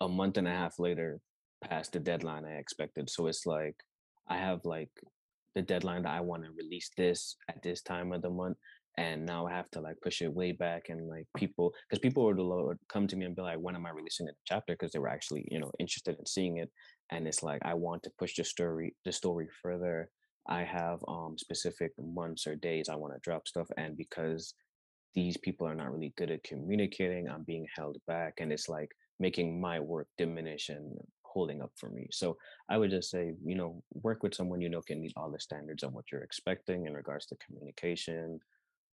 a 0.00 0.08
month 0.08 0.36
and 0.36 0.46
a 0.46 0.50
half 0.50 0.78
later 0.78 1.20
past 1.62 1.92
the 1.92 2.00
deadline 2.00 2.44
i 2.44 2.52
expected 2.52 3.08
so 3.08 3.26
it's 3.26 3.46
like 3.46 3.76
i 4.28 4.36
have 4.36 4.60
like 4.64 4.90
the 5.54 5.62
deadline 5.62 6.02
that 6.02 6.12
i 6.12 6.20
want 6.20 6.42
to 6.42 6.50
release 6.56 6.90
this 6.96 7.36
at 7.48 7.62
this 7.62 7.82
time 7.82 8.12
of 8.12 8.22
the 8.22 8.30
month 8.30 8.56
and 8.98 9.24
now 9.24 9.46
i 9.46 9.52
have 9.52 9.70
to 9.70 9.80
like 9.80 9.96
push 10.02 10.20
it 10.22 10.32
way 10.32 10.52
back 10.52 10.86
and 10.88 11.08
like 11.08 11.26
people 11.36 11.72
because 11.88 12.00
people 12.00 12.24
would, 12.24 12.78
come 12.88 13.06
to 13.06 13.16
me 13.16 13.24
and 13.24 13.36
be 13.36 13.42
like 13.42 13.58
when 13.58 13.74
am 13.74 13.86
i 13.86 13.90
releasing 13.90 14.26
the 14.26 14.32
chapter 14.46 14.74
because 14.74 14.92
they 14.92 14.98
were 14.98 15.08
actually 15.08 15.46
you 15.50 15.58
know 15.58 15.70
interested 15.78 16.16
in 16.18 16.26
seeing 16.26 16.58
it 16.58 16.70
and 17.10 17.26
it's 17.26 17.42
like 17.42 17.60
i 17.64 17.74
want 17.74 18.02
to 18.02 18.10
push 18.18 18.34
the 18.36 18.44
story 18.44 18.94
the 19.04 19.12
story 19.12 19.48
further 19.62 20.08
i 20.48 20.62
have 20.62 20.98
um 21.08 21.36
specific 21.38 21.92
months 21.98 22.46
or 22.46 22.54
days 22.56 22.88
i 22.88 22.94
want 22.94 23.12
to 23.14 23.20
drop 23.22 23.46
stuff 23.48 23.68
and 23.76 23.96
because 23.96 24.54
these 25.14 25.36
people 25.36 25.66
are 25.66 25.74
not 25.74 25.92
really 25.92 26.12
good 26.16 26.30
at 26.30 26.42
communicating. 26.44 27.28
I'm 27.28 27.44
being 27.44 27.66
held 27.74 27.98
back, 28.06 28.34
and 28.38 28.52
it's 28.52 28.68
like 28.68 28.90
making 29.20 29.60
my 29.60 29.78
work 29.78 30.08
diminish 30.18 30.68
and 30.68 30.96
holding 31.32 31.62
up 31.62 31.72
for 31.76 31.88
me. 31.90 32.08
So 32.10 32.36
I 32.68 32.78
would 32.78 32.90
just 32.90 33.10
say, 33.10 33.32
you 33.44 33.54
know, 33.54 33.82
work 33.94 34.22
with 34.22 34.34
someone 34.34 34.60
you 34.60 34.68
know 34.68 34.82
can 34.82 35.00
meet 35.00 35.12
all 35.16 35.30
the 35.30 35.40
standards 35.40 35.82
of 35.82 35.92
what 35.92 36.06
you're 36.10 36.22
expecting 36.22 36.86
in 36.86 36.94
regards 36.94 37.26
to 37.26 37.36
communication, 37.36 38.40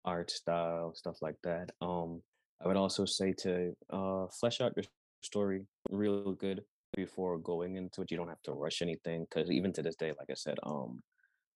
art 0.05 0.31
style, 0.31 0.95
stuff 0.95 1.23
like 1.23 1.37
that. 1.45 1.71
Um, 1.81 2.23
I 2.63 2.69
would 2.69 2.77
also 2.77 3.05
say 3.05 3.33
to 3.39 3.75
uh, 3.91 4.27
flesh 4.29 4.61
out 4.61 4.75
your 4.77 4.85
story 5.23 5.63
real 5.91 6.33
good. 6.33 6.63
before 6.97 7.37
going 7.39 7.77
into 7.77 8.03
it. 8.03 8.11
You 8.11 8.17
don't 8.17 8.29
have 8.29 8.43
to 8.45 8.53
rush 8.53 8.81
anything 8.83 9.27
because 9.29 9.51
even 9.51 9.73
to 9.75 9.83
this 9.83 9.97
day, 9.97 10.13
like 10.19 10.31
I 10.31 10.35
said, 10.35 10.59
um, 10.63 11.03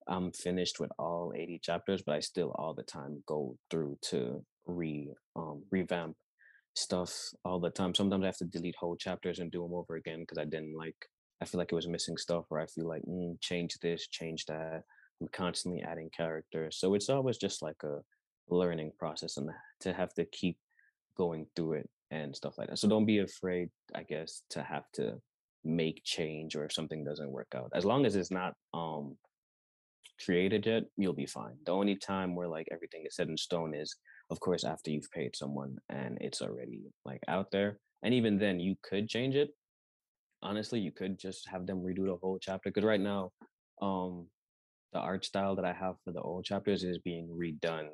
I'm 0.07 0.33
finished 0.33 0.81
with 0.81 0.91
all 0.99 1.33
80 1.35 1.61
chapters, 1.61 2.03
but 2.03 2.17
I 2.17 2.21
still 2.21 2.51
all 2.59 2.75
the 2.75 2.83
time 2.83 3.23
go 3.27 3.57
through 3.71 3.99
to 4.11 4.45
re 4.67 5.13
um 5.37 5.63
revamp 5.71 6.17
stuff 6.75 7.13
all 7.45 7.61
the 7.61 7.71
time. 7.71 7.95
Sometimes 7.95 8.23
I 8.23 8.27
have 8.27 8.37
to 8.39 8.45
delete 8.45 8.77
whole 8.77 8.97
chapters 8.97 9.39
and 9.39 9.51
do 9.51 9.63
them 9.63 9.75
over 9.75 9.97
again 9.97 10.21
because 10.21 10.39
I 10.39 10.45
didn't 10.45 10.77
like. 10.77 10.97
I 11.43 11.47
feel 11.47 11.59
like 11.59 11.73
it 11.73 11.77
was 11.77 11.89
missing 11.89 12.17
stuff, 12.17 12.45
or 12.51 12.61
I 12.61 12.67
feel 12.67 12.87
like 12.87 13.03
mm, 13.03 13.41
change 13.41 13.79
this, 13.81 14.07
change 14.09 14.45
that. 14.47 14.83
I'm 15.21 15.29
constantly 15.33 15.83
adding 15.83 16.11
characters, 16.17 16.79
so 16.79 16.95
it's 16.95 17.09
always 17.09 17.39
just 17.39 17.63
like 17.63 17.83
a 17.83 17.99
learning 18.49 18.93
process, 18.99 19.37
and 19.37 19.51
to 19.81 19.93
have 19.93 20.13
to 20.15 20.25
keep 20.27 20.59
going 21.17 21.47
through 21.57 21.75
it 21.75 21.91
and 22.11 22.35
stuff 22.35 22.59
like 22.59 22.69
that. 22.69 22.79
So 22.79 22.89
don't 22.89 23.07
be 23.07 23.19
afraid, 23.19 23.69
I 23.95 24.03
guess, 24.03 24.43
to 24.51 24.63
have 24.63 24.85
to 24.95 25.21
make 25.65 26.03
change 26.05 26.57
or 26.57 26.65
if 26.65 26.73
something 26.73 27.05
doesn't 27.05 27.31
work 27.31 27.53
out. 27.55 27.71
As 27.75 27.85
long 27.85 28.07
as 28.07 28.17
it's 28.17 28.31
not 28.31 28.55
um 28.75 29.17
created 30.25 30.67
yet, 30.67 30.85
you'll 30.97 31.13
be 31.13 31.27
fine. 31.27 31.57
The 31.67 31.73
only 31.73 31.97
time 31.97 32.35
where 32.35 32.49
like 32.49 32.69
everything 32.73 33.05
is 33.07 33.17
set 33.17 33.29
in 33.29 33.37
stone 33.37 33.75
is 33.75 33.95
of 34.31 34.41
course 34.41 34.65
after 34.65 34.91
you've 34.91 35.11
paid 35.11 35.37
someone 35.37 35.77
and 35.89 36.19
it's 36.21 36.41
already 36.43 36.83
like 37.05 37.21
out 37.29 37.51
there. 37.51 37.79
And 38.03 38.15
even 38.15 38.39
then 38.39 38.61
you 38.61 38.77
could 38.83 39.09
change 39.09 39.35
it. 39.35 39.51
Honestly, 40.43 40.81
you 40.81 40.93
could 40.93 41.19
just 41.19 41.49
have 41.49 41.67
them 41.67 41.83
redo 41.83 42.07
the 42.07 42.17
whole 42.23 42.39
chapter. 42.41 42.71
Cause 42.71 42.85
right 42.85 43.01
now, 43.01 43.33
um 43.83 44.27
the 44.93 44.99
art 44.99 45.25
style 45.25 45.55
that 45.55 45.65
I 45.65 45.73
have 45.73 45.95
for 46.05 46.13
the 46.13 46.21
old 46.21 46.45
chapters 46.45 46.83
is 46.83 46.99
being 46.99 47.29
redone 47.29 47.89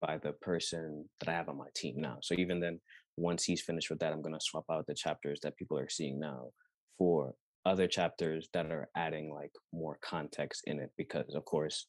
by 0.00 0.18
the 0.18 0.32
person 0.32 1.08
that 1.20 1.28
I 1.28 1.32
have 1.32 1.48
on 1.48 1.58
my 1.58 1.68
team 1.76 2.00
now. 2.00 2.18
So 2.22 2.34
even 2.34 2.58
then, 2.58 2.80
once 3.16 3.44
he's 3.44 3.62
finished 3.62 3.90
with 3.90 4.00
that, 4.00 4.12
I'm 4.12 4.22
gonna 4.22 4.40
swap 4.40 4.64
out 4.70 4.86
the 4.86 4.94
chapters 4.94 5.40
that 5.42 5.56
people 5.56 5.78
are 5.78 5.88
seeing 5.88 6.18
now 6.18 6.50
for 6.98 7.34
other 7.66 7.86
chapters 7.86 8.48
that 8.52 8.66
are 8.66 8.88
adding 8.96 9.32
like 9.32 9.52
more 9.72 9.98
context 10.02 10.62
in 10.66 10.80
it 10.80 10.90
because 10.96 11.34
of 11.34 11.44
course 11.44 11.86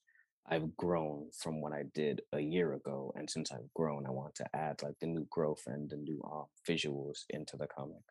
I've 0.50 0.76
grown 0.76 1.28
from 1.38 1.62
what 1.62 1.74
I 1.74 1.84
did 1.94 2.22
a 2.34 2.40
year 2.40 2.74
ago 2.74 3.14
and 3.16 3.30
since 3.30 3.52
I've 3.52 3.74
grown 3.74 4.06
I 4.06 4.12
want 4.12 4.36
to 4.36 4.46
add 4.56 4.82
like 4.84 4.96
the 5.00 5.08
new 5.08 5.26
growth 5.30 5.64
and 5.68 5.90
the 5.90 5.98
new 5.98 6.22
uh, 6.24 6.44
visuals 6.70 7.20
into 7.30 7.58
the 7.58 7.68
comic. 7.68 8.02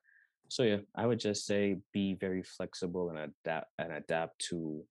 So 0.48 0.62
yeah, 0.62 0.78
I 0.96 1.06
would 1.06 1.20
just 1.20 1.46
say 1.46 1.76
be 1.92 2.14
very 2.14 2.42
flexible 2.42 3.10
and 3.10 3.18
adapt 3.18 3.68
and 3.78 3.92
adapt 3.92 4.38
to 4.50 4.82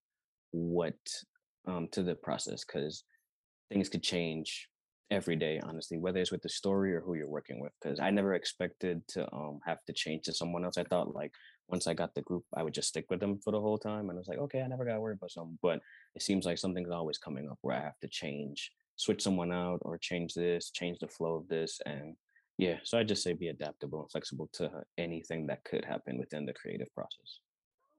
what 0.52 0.96
um 1.68 1.88
to 1.92 2.02
the 2.02 2.16
process 2.16 2.64
cuz 2.64 3.04
things 3.70 3.90
could 3.90 4.04
change 4.04 4.70
every 5.12 5.36
day 5.36 5.60
honestly 5.64 5.98
whether 5.98 6.20
it's 6.20 6.32
with 6.32 6.42
the 6.42 6.50
story 6.50 6.94
or 6.94 7.02
who 7.02 7.16
you're 7.16 7.28
working 7.28 7.60
with 7.60 7.72
because 7.82 8.00
i 8.00 8.10
never 8.10 8.34
expected 8.36 9.08
to 9.08 9.32
um 9.34 9.60
have 9.66 9.84
to 9.86 9.94
change 9.94 10.24
to 10.24 10.34
someone 10.34 10.64
else 10.64 10.78
i 10.78 10.84
thought 10.84 11.16
like 11.16 11.34
once 11.70 11.88
i 11.88 11.94
got 11.94 12.14
the 12.16 12.22
group 12.22 12.44
i 12.56 12.64
would 12.64 12.74
just 12.74 12.88
stick 12.88 13.06
with 13.10 13.20
them 13.20 13.40
for 13.44 13.52
the 13.52 13.60
whole 13.60 13.78
time 13.78 14.10
and 14.10 14.18
i 14.18 14.20
was 14.20 14.28
like 14.28 14.38
okay 14.38 14.62
i 14.62 14.68
never 14.68 14.86
got 14.86 14.94
to 14.94 15.02
worry 15.02 15.14
about 15.14 15.32
something 15.32 15.58
but 15.62 15.80
it 16.16 16.22
seems 16.22 16.46
like 16.46 16.58
something's 16.58 16.92
always 16.92 17.18
coming 17.18 17.50
up 17.50 17.58
where 17.62 17.76
i 17.76 17.82
have 17.82 18.00
to 18.02 18.08
change 18.08 18.72
switch 18.96 19.22
someone 19.22 19.52
out 19.52 19.80
or 19.84 19.98
change 19.98 20.34
this 20.34 20.72
change 20.72 20.98
the 21.00 21.08
flow 21.08 21.36
of 21.36 21.48
this 21.48 21.80
and 21.86 22.16
yeah 22.58 22.78
so 22.84 22.98
i 22.98 23.04
just 23.04 23.24
say 23.24 23.34
be 23.34 23.48
adaptable 23.48 24.02
and 24.02 24.12
flexible 24.12 24.50
to 24.52 24.70
anything 24.98 25.48
that 25.48 25.64
could 25.64 25.86
happen 25.86 26.18
within 26.18 26.46
the 26.46 26.54
creative 26.54 26.94
process 26.94 27.40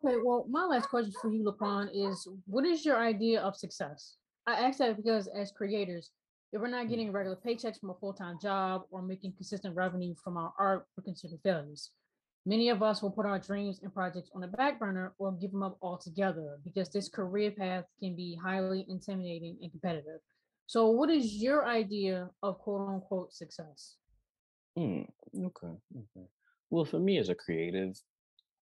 okay 0.05 0.17
well 0.25 0.45
my 0.49 0.65
last 0.65 0.89
question 0.89 1.13
for 1.21 1.31
you 1.31 1.43
laquan 1.45 1.89
is 1.93 2.29
what 2.47 2.67
is 2.67 2.85
your 2.85 2.99
idea 2.99 3.41
of 3.41 3.57
success 3.57 4.17
i 4.47 4.53
ask 4.53 4.79
that 4.79 4.97
because 4.97 5.27
as 5.29 5.53
creators 5.53 6.11
if 6.53 6.61
we're 6.61 6.69
not 6.69 6.87
mm. 6.87 6.91
getting 6.91 7.13
regular 7.13 7.37
paychecks 7.37 7.79
from 7.79 7.91
a 7.91 7.95
full-time 7.95 8.39
job 8.41 8.83
or 8.91 9.03
making 9.03 9.33
consistent 9.33 9.77
revenue 9.77 10.15
from 10.23 10.37
our 10.37 10.53
art, 10.59 10.87
we're 10.97 11.05
considered 11.05 11.39
failures. 11.43 11.91
Many 12.51 12.69
of 12.69 12.83
us 12.83 13.01
will 13.01 13.13
put 13.13 13.27
our 13.27 13.39
dreams 13.39 13.79
and 13.81 13.95
projects 13.95 14.29
on 14.35 14.41
the 14.41 14.49
back 14.49 14.81
burner 14.81 15.13
or 15.19 15.31
give 15.31 15.53
them 15.53 15.63
up 15.63 15.79
altogether 15.81 16.59
because 16.65 16.89
this 16.89 17.09
career 17.09 17.53
path 17.53 17.85
can 18.01 18.17
be 18.17 18.37
highly 18.43 18.85
intimidating 18.89 19.57
and 19.63 19.71
competitive. 19.71 20.19
So, 20.67 20.91
what 20.91 21.11
is 21.11 21.37
your 21.37 21.69
idea 21.69 22.29
of 22.43 22.59
quote 22.59 22.89
unquote 22.89 23.33
success? 23.33 23.99
Mm, 24.77 25.07
okay. 25.37 25.75
Okay. 25.97 26.27
Well, 26.71 26.85
for 26.85 26.99
me 26.99 27.19
as 27.19 27.29
a 27.29 27.37
creative, 27.37 27.95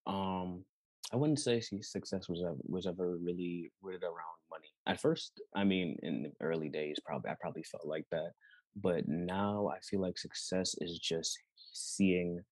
um, 0.07 0.67
I 1.11 1.17
wouldn't 1.17 1.41
say 1.41 1.59
success 1.81 2.29
was 2.29 2.43
ever, 2.45 2.59
was 2.67 2.87
ever 2.87 3.17
really 3.17 3.73
rooted 3.81 4.03
around 4.03 4.37
money. 4.51 4.69
At 4.87 5.01
first, 5.01 5.41
I 5.57 5.65
mean, 5.65 5.97
in 6.03 6.25
the 6.25 6.33
early 6.43 6.69
days, 6.69 6.99
probably 7.07 7.31
I 7.31 7.37
probably 7.41 7.63
felt 7.63 7.87
like 7.87 8.05
that, 8.11 8.33
but 8.77 9.09
now 9.09 9.71
I 9.75 9.79
feel 9.81 10.03
like 10.03 10.19
success 10.19 10.75
is 10.83 10.99
just 10.99 11.39
seeing 11.73 12.45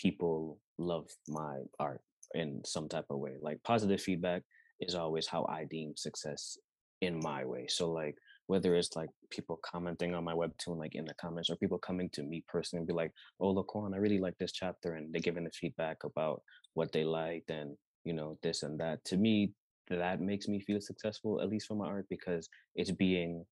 people 0.00 0.58
love 0.78 1.06
my 1.28 1.58
art 1.78 2.00
in 2.34 2.62
some 2.64 2.88
type 2.88 3.06
of 3.10 3.18
way. 3.18 3.32
Like 3.40 3.62
positive 3.64 4.00
feedback 4.00 4.42
is 4.80 4.94
always 4.94 5.26
how 5.26 5.44
I 5.48 5.64
deem 5.64 5.94
success 5.96 6.56
in 7.00 7.18
my 7.22 7.44
way. 7.44 7.66
So 7.68 7.90
like 7.90 8.16
whether 8.46 8.74
it's 8.74 8.96
like 8.96 9.10
people 9.30 9.60
commenting 9.64 10.14
on 10.14 10.24
my 10.24 10.34
webtoon 10.34 10.78
like 10.78 10.94
in 10.94 11.04
the 11.04 11.14
comments 11.14 11.50
or 11.50 11.56
people 11.56 11.78
coming 11.78 12.10
to 12.12 12.22
me 12.22 12.44
personally 12.48 12.80
and 12.80 12.88
be 12.88 12.94
like, 12.94 13.12
oh 13.40 13.54
Laquan, 13.54 13.94
I 13.94 13.98
really 13.98 14.18
like 14.18 14.36
this 14.38 14.52
chapter 14.52 14.94
and 14.94 15.12
they're 15.12 15.20
giving 15.20 15.44
the 15.44 15.50
feedback 15.50 15.98
about 16.04 16.42
what 16.74 16.92
they 16.92 17.04
liked 17.04 17.50
and 17.50 17.76
you 18.04 18.12
know 18.12 18.38
this 18.42 18.62
and 18.62 18.80
that. 18.80 19.04
To 19.06 19.16
me, 19.16 19.52
that 19.88 20.20
makes 20.20 20.48
me 20.48 20.60
feel 20.60 20.80
successful, 20.80 21.40
at 21.40 21.48
least 21.48 21.66
for 21.66 21.74
my 21.74 21.86
art, 21.86 22.06
because 22.08 22.48
it's 22.74 22.90
being 22.90 23.44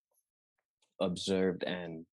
observed 1.01 1.63
and 1.63 2.05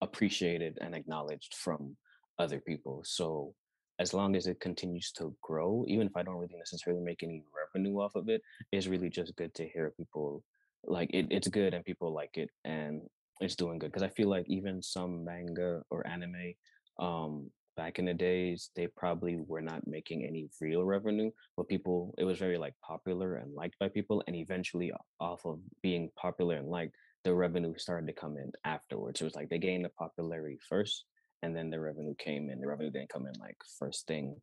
appreciated 0.00 0.78
and 0.80 0.94
acknowledged 0.94 1.54
from 1.54 1.96
other 2.38 2.60
people. 2.60 3.02
So 3.04 3.54
as 3.98 4.12
long 4.12 4.36
as 4.36 4.46
it 4.46 4.60
continues 4.60 5.12
to 5.12 5.34
grow, 5.42 5.84
even 5.88 6.06
if 6.06 6.16
I 6.16 6.22
don't 6.22 6.36
really 6.36 6.56
necessarily 6.58 7.02
make 7.02 7.22
any 7.22 7.42
revenue 7.54 8.00
off 8.00 8.14
of 8.14 8.28
it, 8.28 8.42
it's 8.72 8.86
really 8.86 9.10
just 9.10 9.36
good 9.36 9.54
to 9.54 9.68
hear 9.68 9.92
people 9.96 10.42
like 10.84 11.10
it, 11.12 11.26
it's 11.30 11.48
good 11.48 11.74
and 11.74 11.84
people 11.84 12.12
like 12.12 12.36
it 12.36 12.50
and 12.64 13.02
it's 13.40 13.56
doing 13.56 13.78
good. 13.78 13.92
Cause 13.92 14.02
I 14.02 14.08
feel 14.08 14.28
like 14.28 14.46
even 14.48 14.82
some 14.82 15.24
manga 15.24 15.82
or 15.90 16.06
anime, 16.06 16.54
um, 16.98 17.50
back 17.76 17.98
in 17.98 18.04
the 18.04 18.14
days, 18.14 18.70
they 18.76 18.86
probably 18.86 19.36
were 19.36 19.60
not 19.60 19.86
making 19.86 20.24
any 20.24 20.48
real 20.60 20.84
revenue, 20.84 21.30
but 21.56 21.68
people, 21.68 22.14
it 22.18 22.24
was 22.24 22.38
very 22.38 22.58
like 22.58 22.74
popular 22.82 23.36
and 23.36 23.54
liked 23.54 23.78
by 23.78 23.88
people. 23.88 24.22
And 24.26 24.36
eventually, 24.36 24.92
off 25.20 25.44
of 25.44 25.58
being 25.82 26.10
popular 26.16 26.56
and 26.56 26.68
liked, 26.68 26.94
the 27.24 27.34
revenue 27.34 27.74
started 27.76 28.06
to 28.06 28.12
come 28.12 28.36
in 28.36 28.52
afterwards. 28.64 29.20
It 29.20 29.24
was 29.24 29.34
like 29.34 29.48
they 29.48 29.58
gained 29.58 29.84
the 29.84 29.88
popularity 29.90 30.58
first, 30.68 31.04
and 31.44 31.54
then 31.54 31.70
the 31.70 31.78
revenue 31.78 32.14
came 32.18 32.50
in. 32.50 32.60
The 32.60 32.66
revenue 32.66 32.90
didn't 32.90 33.12
come 33.12 33.26
in 33.26 33.38
like 33.38 33.56
first 33.78 34.06
thing 34.06 34.36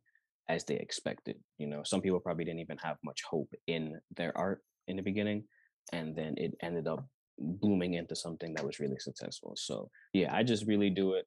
as 0.48 0.64
they 0.64 0.76
expected. 0.76 1.36
You 1.58 1.66
know, 1.66 1.82
some 1.84 2.00
people 2.00 2.20
probably 2.20 2.44
didn't 2.44 2.60
even 2.60 2.78
have 2.78 2.96
much 3.04 3.22
hope 3.28 3.52
in 3.66 4.00
their 4.16 4.36
art 4.36 4.60
in 4.88 4.96
the 4.96 5.02
beginning, 5.02 5.44
and 5.92 6.14
then 6.16 6.34
it 6.36 6.52
ended 6.62 6.86
up 6.86 7.04
blooming 7.38 7.94
into 7.94 8.14
something 8.14 8.54
that 8.54 8.64
was 8.64 8.78
really 8.78 8.98
successful. 8.98 9.54
So 9.56 9.90
yeah, 10.12 10.34
I 10.34 10.42
just 10.42 10.66
really 10.66 10.90
do 10.90 11.14
it 11.14 11.26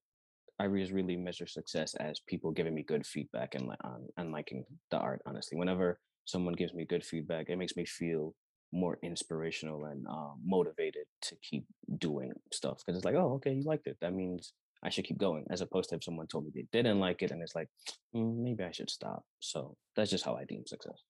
I 0.60 0.68
just 0.68 0.94
really 0.94 1.18
measure 1.18 1.48
success 1.48 1.96
as 1.96 2.22
people 2.28 2.52
giving 2.52 2.74
me 2.74 2.84
good 2.84 3.06
feedback 3.06 3.56
and 3.56 3.70
um, 3.84 4.08
and 4.18 4.32
liking 4.32 4.64
the 4.90 4.98
art. 4.98 5.22
Honestly, 5.26 5.58
whenever 5.58 6.00
someone 6.26 6.54
gives 6.54 6.74
me 6.74 6.86
good 6.86 7.04
feedback, 7.04 7.50
it 7.50 7.58
makes 7.58 7.76
me 7.76 7.86
feel 7.86 8.34
more 8.72 8.98
inspirational 9.04 9.86
and 9.86 10.08
uh, 10.08 10.34
motivated 10.44 11.06
to 11.22 11.36
keep 11.42 11.66
doing 11.98 12.32
stuff 12.54 12.78
because 12.78 12.98
it's 12.98 13.06
like, 13.06 13.16
oh, 13.16 13.34
okay, 13.36 13.54
you 13.54 13.64
liked 13.64 13.88
it. 13.88 13.98
That 14.02 14.14
means 14.14 14.54
I 14.86 14.90
should 14.90 15.06
keep 15.06 15.18
going, 15.18 15.46
as 15.50 15.62
opposed 15.62 15.90
to 15.90 15.96
if 15.96 16.04
someone 16.04 16.28
told 16.28 16.46
me 16.46 16.52
they 16.54 16.68
didn't 16.72 17.00
like 17.00 17.24
it 17.24 17.32
and 17.32 17.42
it's 17.42 17.56
like, 17.56 17.70
mm, 18.16 18.38
maybe 18.38 18.64
I 18.64 18.72
should 18.72 18.90
stop. 18.90 19.24
So 19.40 19.76
that's 19.96 20.12
just 20.12 20.24
how 20.24 20.36
I 20.36 20.46
deem 20.46 20.66
success. 20.68 21.02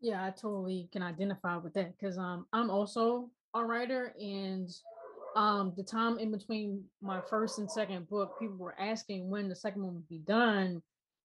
Yeah, 0.00 0.24
I 0.24 0.30
totally 0.30 0.88
can 0.92 1.02
identify 1.02 1.56
with 1.56 1.74
that 1.74 1.92
because 1.98 2.18
um 2.18 2.46
I'm 2.52 2.70
also 2.70 3.30
a 3.54 3.64
writer 3.64 4.14
and 4.18 4.70
um 5.36 5.72
the 5.76 5.82
time 5.82 6.18
in 6.18 6.30
between 6.30 6.84
my 7.02 7.20
first 7.28 7.58
and 7.58 7.70
second 7.70 8.08
book 8.08 8.38
people 8.38 8.56
were 8.56 8.78
asking 8.78 9.28
when 9.28 9.48
the 9.48 9.56
second 9.56 9.82
one 9.82 9.94
would 9.94 10.08
be 10.08 10.20
done 10.20 10.82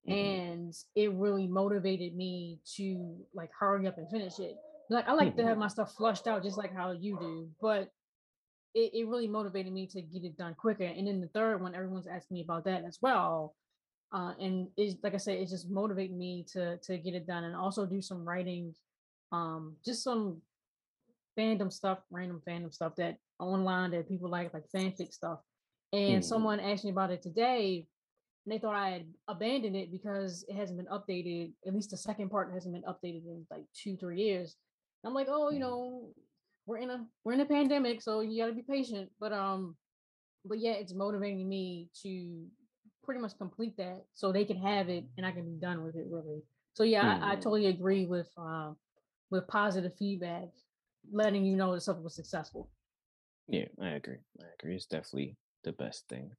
mm-hmm. 0.08 0.12
and 0.12 0.74
it 0.96 1.14
really 1.14 1.48
motivated 1.48 2.16
me 2.16 2.60
to 2.76 3.16
like 3.34 3.50
hurry 3.58 3.88
up 3.88 3.98
and 3.98 4.10
finish 4.10 4.40
it 4.40 4.56
like 4.90 5.08
i 5.08 5.14
like 5.14 5.30
mm-hmm. 5.30 5.38
to 5.38 5.44
have 5.44 5.52
mm-hmm. 5.54 5.62
my 5.62 5.68
stuff 5.68 5.94
flushed 5.94 6.28
out 6.28 6.44
just 6.44 6.58
like 6.58 6.76
how 6.76 6.92
you 6.92 7.18
do 7.20 7.48
but 7.62 7.90
it, 8.76 8.92
it 8.94 9.08
really 9.08 9.28
motivated 9.28 9.72
me 9.72 9.88
to 9.88 10.02
get 10.02 10.24
it 10.24 10.38
done 10.38 10.56
quicker 10.56 10.84
and 10.84 11.08
then 11.08 11.22
the 11.22 11.28
third 11.28 11.62
one 11.62 11.76
everyone's 11.76 12.08
asking 12.08 12.36
me 12.36 12.42
about 12.42 12.66
that 12.66 12.84
as 12.86 12.98
well 13.02 13.56
uh, 14.14 14.34
and 14.40 14.68
it's 14.78 14.96
like 15.04 15.14
i 15.14 15.18
said 15.18 15.38
it 15.38 15.50
just 15.50 15.70
motivated 15.70 16.16
me 16.16 16.46
to 16.52 16.78
to 16.78 16.98
get 16.98 17.14
it 17.14 17.28
done 17.28 17.44
and 17.44 17.56
also 17.56 17.86
do 17.86 18.02
some 18.02 18.28
writing 18.28 18.74
um 19.32 19.76
just 19.86 20.04
some 20.04 20.42
fandom 21.38 21.72
stuff 21.72 22.00
random 22.12 22.42
fandom 22.48 22.74
stuff 22.74 22.96
that 22.96 23.18
online 23.44 23.92
that 23.92 24.08
people 24.08 24.30
like, 24.30 24.54
like 24.54 24.64
fanfic 24.74 25.14
stuff. 25.14 25.40
And 25.92 26.22
mm. 26.22 26.24
someone 26.24 26.60
asked 26.60 26.84
me 26.84 26.92
about 26.92 27.12
it 27.12 27.22
today, 27.22 27.88
and 28.46 28.54
they 28.54 28.58
thought 28.58 28.76
I 28.76 28.90
had 28.90 29.06
abandoned 29.28 29.76
it 29.76 29.92
because 29.92 30.44
it 30.48 30.56
hasn't 30.56 30.78
been 30.78 30.88
updated. 30.88 31.52
At 31.68 31.74
least 31.74 31.92
the 31.92 31.98
second 31.98 32.30
part 32.30 32.52
hasn't 32.52 32.74
been 32.74 32.84
updated 32.84 33.26
in 33.26 33.46
like 33.52 33.66
two, 33.74 33.96
three 33.98 34.22
years. 34.22 34.56
And 35.04 35.10
I'm 35.10 35.16
like, 35.16 35.28
oh, 35.30 35.52
you 35.52 35.58
mm. 35.58 35.62
know, 35.62 36.10
we're 36.66 36.78
in 36.78 36.90
a 36.90 37.06
we're 37.24 37.34
in 37.34 37.42
a 37.42 37.46
pandemic, 37.46 38.02
so 38.02 38.22
you 38.22 38.42
got 38.42 38.48
to 38.48 38.54
be 38.54 38.64
patient. 38.64 39.10
But 39.20 39.34
um, 39.34 39.78
but 40.46 40.60
yeah, 40.60 40.74
it's 40.74 40.94
motivating 40.94 41.48
me 41.48 41.90
to 42.04 42.48
pretty 43.04 43.22
much 43.22 43.38
complete 43.38 43.76
that 43.78 44.06
so 44.14 44.32
they 44.32 44.46
can 44.46 44.58
have 44.58 44.90
it 44.90 45.06
and 45.18 45.26
I 45.26 45.32
can 45.32 45.46
be 45.46 45.60
done 45.60 45.84
with 45.84 45.96
it 45.96 46.06
really. 46.10 46.42
So 46.74 46.84
yeah, 46.84 47.18
I, 47.22 47.34
I 47.34 47.36
Mm, 47.36 47.38
totally 47.38 47.68
agree 47.68 48.06
with 48.06 48.30
um 48.38 48.78
with 49.32 49.48
positive 49.48 49.94
feedback, 49.98 50.50
letting 51.12 51.46
you 51.46 51.56
know 51.56 51.74
that 51.74 51.82
something 51.82 52.04
was 52.04 52.16
successful. 52.16 52.70
yeah, 53.48 53.66
I 53.82 53.90
agree. 53.92 54.20
I 54.42 54.46
agree. 54.60 54.76
It's 54.76 54.86
definitely 54.86 55.38
the 55.64 55.74
best 55.74 56.08
thing. 56.08 56.32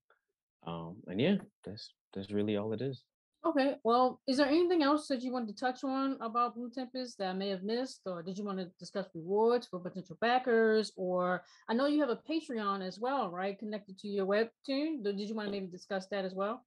Um, 0.67 0.97
and 1.07 1.21
yeah, 1.21 1.37
that's 1.65 1.93
that's 2.15 2.33
really 2.33 2.57
all 2.57 2.73
it 2.73 2.83
is. 2.83 3.05
Okay, 3.47 3.75
well, 3.85 4.23
is 4.27 4.39
there 4.39 4.47
anything 4.47 4.83
else 4.83 5.07
that 5.09 5.21
you 5.21 5.31
wanted 5.31 5.49
to 5.49 5.61
touch 5.61 5.85
on 5.85 6.17
about 6.23 6.55
Blue 6.55 6.71
Tempest 6.71 7.19
that 7.19 7.29
I 7.29 7.33
may 7.35 7.51
have 7.51 7.63
missed, 7.63 8.01
or 8.07 8.23
did 8.23 8.39
you 8.39 8.45
want 8.45 8.59
to 8.59 8.71
discuss 8.79 9.07
rewards 9.15 9.67
for 9.67 9.79
potential 9.79 10.17
backers? 10.23 10.93
Or 10.97 11.43
I 11.69 11.75
know 11.75 11.87
you 11.87 12.01
have 12.01 12.09
a 12.09 12.21
Patreon 12.29 12.81
as 12.81 12.99
well, 12.99 13.31
right? 13.31 13.59
Connected 13.59 13.99
to 13.99 14.09
your 14.09 14.25
webtoon. 14.25 15.05
Did 15.05 15.21
you 15.21 15.35
want 15.35 15.49
to 15.49 15.53
maybe 15.53 15.67
discuss 15.67 16.07
that 16.07 16.25
as 16.25 16.33
well? 16.35 16.65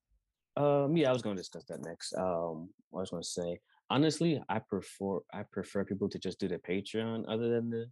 Um, 0.55 0.95
yeah, 0.95 1.09
I 1.09 1.13
was 1.13 1.23
going 1.23 1.35
to 1.35 1.41
discuss 1.41 1.63
that 1.65 1.83
next. 1.83 2.13
Um, 2.13 2.69
I 2.93 2.99
was 2.99 3.09
going 3.09 3.23
to 3.23 3.27
say, 3.27 3.59
honestly, 3.89 4.39
I 4.47 4.59
prefer 4.59 5.19
I 5.33 5.43
prefer 5.51 5.83
people 5.83 6.09
to 6.09 6.19
just 6.19 6.39
do 6.39 6.47
the 6.47 6.59
Patreon 6.59 7.25
other 7.27 7.49
than 7.49 7.71
the 7.71 7.87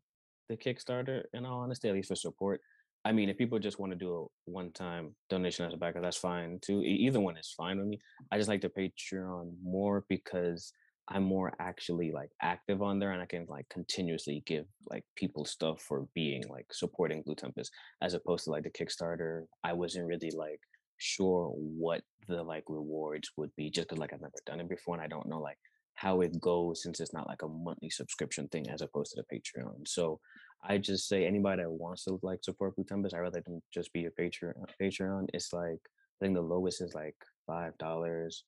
the 0.47 0.57
Kickstarter. 0.57 1.23
In 1.33 1.43
all 1.43 1.61
honesty, 1.61 1.89
at 1.89 1.95
least 1.95 2.09
for 2.09 2.15
support. 2.15 2.61
I 3.05 3.11
mean, 3.11 3.29
if 3.29 3.37
people 3.37 3.59
just 3.59 3.79
want 3.79 3.91
to 3.91 3.97
do 3.97 4.15
a 4.15 4.51
one-time 4.51 5.15
donation 5.29 5.65
as 5.65 5.73
a 5.73 5.77
backer, 5.77 6.01
that's 6.01 6.17
fine 6.17 6.57
too. 6.59 6.81
Either 6.81 7.19
one 7.19 7.37
is 7.37 7.53
fine 7.55 7.77
with 7.77 7.87
me. 7.87 7.99
I 8.31 8.37
just 8.37 8.49
like 8.49 8.61
the 8.61 8.69
Patreon 8.69 9.53
more 9.63 10.03
because 10.09 10.73
I'm 11.07 11.21
more 11.21 11.53
actually 11.59 12.11
like 12.11 12.31
active 12.41 12.81
on 12.81 12.97
there, 12.97 13.11
and 13.11 13.21
I 13.21 13.27
can 13.27 13.45
like 13.47 13.69
continuously 13.69 14.41
give 14.47 14.65
like 14.89 15.03
people 15.15 15.45
stuff 15.45 15.83
for 15.83 16.07
being 16.15 16.43
like 16.49 16.65
supporting 16.71 17.21
Blue 17.21 17.35
Tempest, 17.35 17.71
as 18.01 18.15
opposed 18.15 18.45
to 18.45 18.49
like 18.49 18.63
the 18.63 18.71
Kickstarter. 18.71 19.43
I 19.63 19.73
wasn't 19.73 20.07
really 20.07 20.31
like 20.35 20.59
sure 20.97 21.53
what 21.55 22.01
the 22.27 22.41
like 22.41 22.63
rewards 22.67 23.29
would 23.37 23.51
be 23.55 23.69
just 23.69 23.87
because 23.89 23.99
like 23.99 24.13
I've 24.13 24.21
never 24.21 24.33
done 24.47 24.59
it 24.59 24.69
before 24.69 24.95
and 24.95 25.03
I 25.03 25.07
don't 25.07 25.27
know 25.27 25.39
like 25.39 25.57
how 25.95 26.21
it 26.21 26.39
goes 26.41 26.83
since 26.83 26.99
it's 26.99 27.13
not 27.13 27.27
like 27.27 27.41
a 27.41 27.47
monthly 27.47 27.89
subscription 27.89 28.47
thing 28.47 28.69
as 28.69 28.81
opposed 28.81 29.13
to 29.13 29.21
the 29.21 29.37
Patreon. 29.37 29.87
So 29.87 30.19
I 30.63 30.77
just 30.77 31.07
say 31.07 31.25
anybody 31.25 31.63
that 31.63 31.71
wants 31.71 32.05
to 32.05 32.19
like 32.23 32.43
support 32.43 32.73
Tempest, 32.87 33.15
I 33.15 33.19
rather 33.19 33.41
them 33.41 33.61
just 33.73 33.93
be 33.93 34.05
a 34.05 34.11
Patreon. 34.11 34.53
Patreon. 34.81 35.29
It's 35.33 35.53
like 35.53 35.79
I 35.83 36.25
think 36.25 36.35
the 36.35 36.41
lowest 36.41 36.81
is 36.81 36.93
like 36.93 37.15
five 37.45 37.77
dollars. 37.77 38.43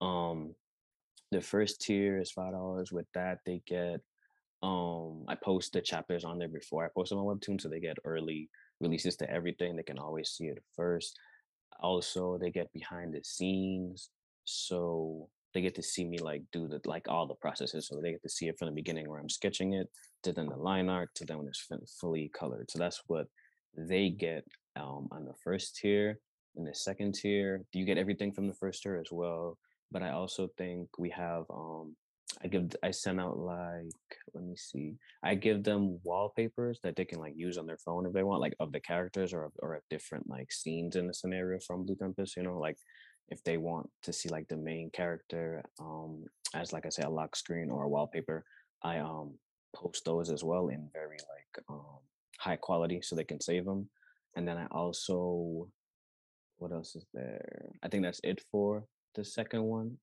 Um, 0.00 0.54
the 1.32 1.40
first 1.40 1.80
tier 1.80 2.20
is 2.20 2.30
five 2.30 2.52
dollars. 2.52 2.92
With 2.92 3.06
that, 3.14 3.38
they 3.44 3.62
get 3.66 4.00
um 4.62 5.24
I 5.28 5.34
post 5.34 5.72
the 5.72 5.80
chapters 5.80 6.24
on 6.24 6.38
there 6.38 6.48
before 6.48 6.84
I 6.84 6.88
post 6.94 7.10
them 7.10 7.18
on 7.18 7.26
Webtoon, 7.26 7.60
so 7.60 7.68
they 7.68 7.80
get 7.80 7.98
early 8.04 8.48
releases 8.80 9.16
to 9.16 9.30
everything. 9.30 9.76
They 9.76 9.82
can 9.82 9.98
always 9.98 10.30
see 10.30 10.46
it 10.46 10.62
first 10.74 11.18
also 11.80 12.38
they 12.38 12.50
get 12.50 12.72
behind 12.72 13.14
the 13.14 13.22
scenes 13.22 14.10
so 14.44 15.28
they 15.56 15.62
get 15.62 15.74
to 15.74 15.82
see 15.82 16.04
me 16.04 16.18
like 16.18 16.42
do 16.52 16.68
the 16.68 16.78
like 16.84 17.08
all 17.08 17.26
the 17.26 17.34
processes 17.36 17.88
so 17.88 17.98
they 17.98 18.10
get 18.10 18.22
to 18.22 18.28
see 18.28 18.46
it 18.46 18.58
from 18.58 18.68
the 18.68 18.74
beginning 18.74 19.08
where 19.08 19.18
i'm 19.18 19.28
sketching 19.28 19.72
it 19.72 19.88
to 20.22 20.30
then 20.30 20.48
the 20.48 20.56
line 20.56 20.90
art 20.90 21.08
to 21.14 21.24
then 21.24 21.38
when 21.38 21.48
it's 21.48 21.66
fully 21.98 22.30
colored 22.38 22.70
so 22.70 22.78
that's 22.78 23.00
what 23.06 23.26
they 23.74 24.10
get 24.10 24.44
um 24.76 25.08
on 25.10 25.24
the 25.24 25.32
first 25.42 25.76
tier 25.76 26.18
in 26.56 26.64
the 26.64 26.74
second 26.74 27.14
tier 27.14 27.62
you 27.72 27.86
get 27.86 27.96
everything 27.96 28.32
from 28.32 28.46
the 28.46 28.52
first 28.52 28.82
tier 28.82 28.96
as 28.96 29.08
well 29.10 29.56
but 29.90 30.02
i 30.02 30.10
also 30.10 30.46
think 30.58 30.88
we 30.98 31.08
have 31.08 31.44
um 31.48 31.96
i 32.44 32.48
give 32.48 32.70
i 32.82 32.90
send 32.90 33.18
out 33.18 33.38
like 33.38 34.10
let 34.34 34.44
me 34.44 34.56
see 34.56 34.92
I 35.22 35.34
give 35.34 35.64
them 35.64 35.98
wallpapers 36.04 36.78
that 36.84 36.94
they 36.94 37.04
can 37.04 37.18
like 37.18 37.32
use 37.36 37.58
on 37.58 37.66
their 37.66 37.78
phone 37.78 38.06
if 38.06 38.12
they 38.12 38.22
want, 38.22 38.40
like 38.40 38.54
of 38.60 38.70
the 38.70 38.78
characters 38.78 39.32
or 39.32 39.44
of, 39.44 39.52
or 39.58 39.74
of 39.74 39.82
different 39.90 40.28
like 40.28 40.52
scenes 40.52 40.94
in 40.94 41.08
the 41.08 41.14
scenario 41.14 41.58
from 41.66 41.84
Blue 41.84 41.96
Tempest. 41.96 42.36
You 42.36 42.44
know, 42.44 42.58
like 42.58 42.76
if 43.28 43.42
they 43.44 43.56
want 43.56 43.88
to 44.02 44.12
see 44.12 44.28
like 44.28 44.48
the 44.48 44.56
main 44.56 44.90
character 44.90 45.62
um 45.80 46.24
as 46.54 46.72
like 46.72 46.86
I 46.86 46.90
say 46.90 47.02
a 47.02 47.10
lock 47.10 47.36
screen 47.36 47.70
or 47.70 47.84
a 47.84 47.88
wallpaper, 47.88 48.44
I 48.82 48.98
um 48.98 49.34
post 49.74 50.04
those 50.04 50.30
as 50.30 50.42
well 50.44 50.68
in 50.68 50.88
very 50.92 51.18
like 51.18 51.64
um 51.68 51.98
high 52.38 52.56
quality 52.56 53.00
so 53.02 53.16
they 53.16 53.24
can 53.24 53.40
save 53.40 53.64
them. 53.64 53.88
And 54.36 54.46
then 54.46 54.56
I 54.58 54.66
also 54.66 55.68
what 56.58 56.72
else 56.72 56.96
is 56.96 57.06
there? 57.12 57.70
I 57.82 57.88
think 57.88 58.02
that's 58.02 58.20
it 58.24 58.40
for 58.50 58.84
the 59.14 59.24
second 59.24 59.62
one. 59.62 59.98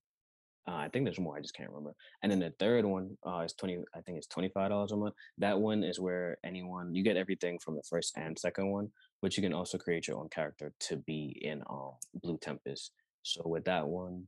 Uh, 0.68 0.76
I 0.76 0.90
think 0.90 1.06
there's 1.06 1.20
more. 1.20 1.36
I 1.36 1.42
just 1.42 1.56
can't 1.56 1.70
remember. 1.70 1.94
And 2.22 2.32
then 2.32 2.40
the 2.40 2.54
third 2.58 2.86
one 2.86 3.18
uh, 3.28 3.40
is 3.40 3.54
twenty. 3.54 3.80
I 3.94 4.00
think 4.02 4.18
it's 4.18 4.28
twenty 4.28 4.50
five 4.50 4.70
dollars 4.70 4.94
a 4.94 4.96
month. 4.96 5.14
That 5.38 5.60
one 5.60 5.84
is 5.84 6.00
where 6.00 6.38
anyone 6.46 6.96
you 6.96 7.04
get 7.04 7.18
everything 7.18 7.60
from 7.60 7.76
the 7.76 7.84
first 7.90 8.16
and 8.16 8.40
second 8.40 8.70
one, 8.72 8.90
but 9.22 9.36
you 9.36 9.44
can 9.44 9.54
also 9.54 9.78
create 9.78 10.08
your 10.08 10.18
own 10.18 10.30
character 10.30 10.72
to 10.88 10.98
be 10.98 11.38
in 11.42 11.62
um, 11.70 11.92
Blue 12.22 12.38
Tempest. 12.42 12.92
So 13.24 13.42
with 13.46 13.66
that 13.66 13.88
one, 13.88 14.28